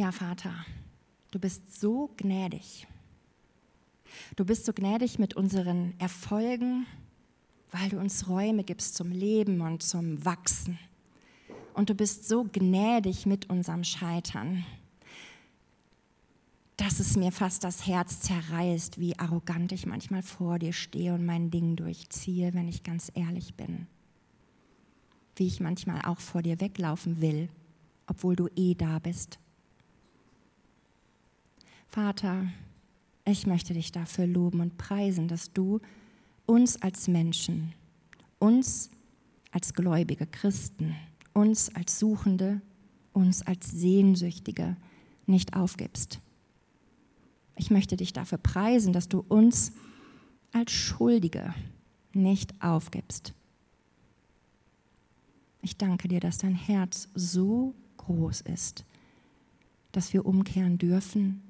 Ja, 0.00 0.12
Vater, 0.12 0.54
du 1.30 1.38
bist 1.38 1.78
so 1.78 2.08
gnädig. 2.16 2.86
Du 4.34 4.46
bist 4.46 4.64
so 4.64 4.72
gnädig 4.72 5.18
mit 5.18 5.36
unseren 5.36 5.92
Erfolgen, 5.98 6.86
weil 7.70 7.90
du 7.90 7.98
uns 7.98 8.26
Räume 8.26 8.64
gibst 8.64 8.94
zum 8.94 9.12
Leben 9.12 9.60
und 9.60 9.82
zum 9.82 10.24
Wachsen. 10.24 10.78
Und 11.74 11.90
du 11.90 11.94
bist 11.94 12.26
so 12.26 12.44
gnädig 12.50 13.26
mit 13.26 13.50
unserem 13.50 13.84
Scheitern, 13.84 14.64
dass 16.78 16.98
es 16.98 17.18
mir 17.18 17.30
fast 17.30 17.62
das 17.62 17.86
Herz 17.86 18.22
zerreißt, 18.22 18.98
wie 18.98 19.18
arrogant 19.18 19.70
ich 19.72 19.84
manchmal 19.84 20.22
vor 20.22 20.58
dir 20.58 20.72
stehe 20.72 21.12
und 21.12 21.26
mein 21.26 21.50
Ding 21.50 21.76
durchziehe, 21.76 22.54
wenn 22.54 22.68
ich 22.68 22.84
ganz 22.84 23.12
ehrlich 23.14 23.54
bin. 23.54 23.86
Wie 25.36 25.46
ich 25.46 25.60
manchmal 25.60 26.00
auch 26.06 26.20
vor 26.20 26.40
dir 26.40 26.58
weglaufen 26.58 27.20
will, 27.20 27.50
obwohl 28.06 28.34
du 28.34 28.48
eh 28.56 28.74
da 28.74 28.98
bist. 28.98 29.38
Vater, 31.90 32.46
ich 33.24 33.48
möchte 33.48 33.74
dich 33.74 33.90
dafür 33.90 34.24
loben 34.24 34.60
und 34.60 34.78
preisen, 34.78 35.26
dass 35.26 35.52
du 35.52 35.80
uns 36.46 36.80
als 36.80 37.08
Menschen, 37.08 37.72
uns 38.38 38.90
als 39.50 39.74
gläubige 39.74 40.28
Christen, 40.28 40.94
uns 41.32 41.74
als 41.74 41.98
Suchende, 41.98 42.60
uns 43.12 43.42
als 43.42 43.72
Sehnsüchtige 43.72 44.76
nicht 45.26 45.56
aufgibst. 45.56 46.20
Ich 47.56 47.72
möchte 47.72 47.96
dich 47.96 48.12
dafür 48.12 48.38
preisen, 48.38 48.92
dass 48.92 49.08
du 49.08 49.24
uns 49.28 49.72
als 50.52 50.70
Schuldige 50.70 51.52
nicht 52.12 52.54
aufgibst. 52.62 53.34
Ich 55.60 55.76
danke 55.76 56.06
dir, 56.06 56.20
dass 56.20 56.38
dein 56.38 56.54
Herz 56.54 57.08
so 57.16 57.74
groß 57.96 58.42
ist, 58.42 58.84
dass 59.90 60.12
wir 60.12 60.24
umkehren 60.24 60.78
dürfen 60.78 61.42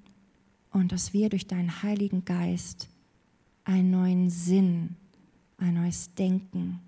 und 0.73 0.93
dass 0.93 1.13
wir 1.13 1.29
durch 1.29 1.47
deinen 1.47 1.83
Heiligen 1.83 2.25
Geist 2.25 2.89
einen 3.65 3.91
neuen 3.91 4.31
Sinn, 4.31 4.97
ein 5.59 5.75
neues 5.75 6.15
Denken 6.15 6.81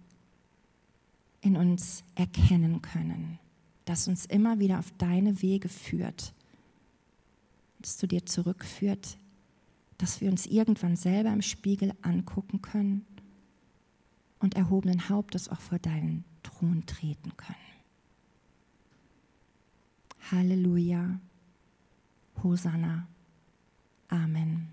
in 1.40 1.56
uns 1.56 2.04
erkennen 2.14 2.82
können, 2.82 3.38
das 3.84 4.08
uns 4.08 4.26
immer 4.26 4.58
wieder 4.58 4.78
auf 4.78 4.92
deine 4.98 5.42
Wege 5.42 5.68
führt, 5.68 6.32
das 7.80 7.98
zu 7.98 8.06
dir 8.06 8.24
zurückführt, 8.24 9.18
dass 9.98 10.20
wir 10.20 10.30
uns 10.30 10.46
irgendwann 10.46 10.96
selber 10.96 11.32
im 11.32 11.42
Spiegel 11.42 11.92
angucken 12.02 12.62
können 12.62 13.04
und 14.38 14.54
erhobenen 14.54 15.08
Hauptes 15.08 15.48
auch 15.48 15.60
vor 15.60 15.78
deinen 15.78 16.24
Thron 16.42 16.84
treten 16.86 17.36
können. 17.36 17.56
Halleluja. 20.30 21.20
Hosanna. 22.42 23.06
Amen. 24.12 24.68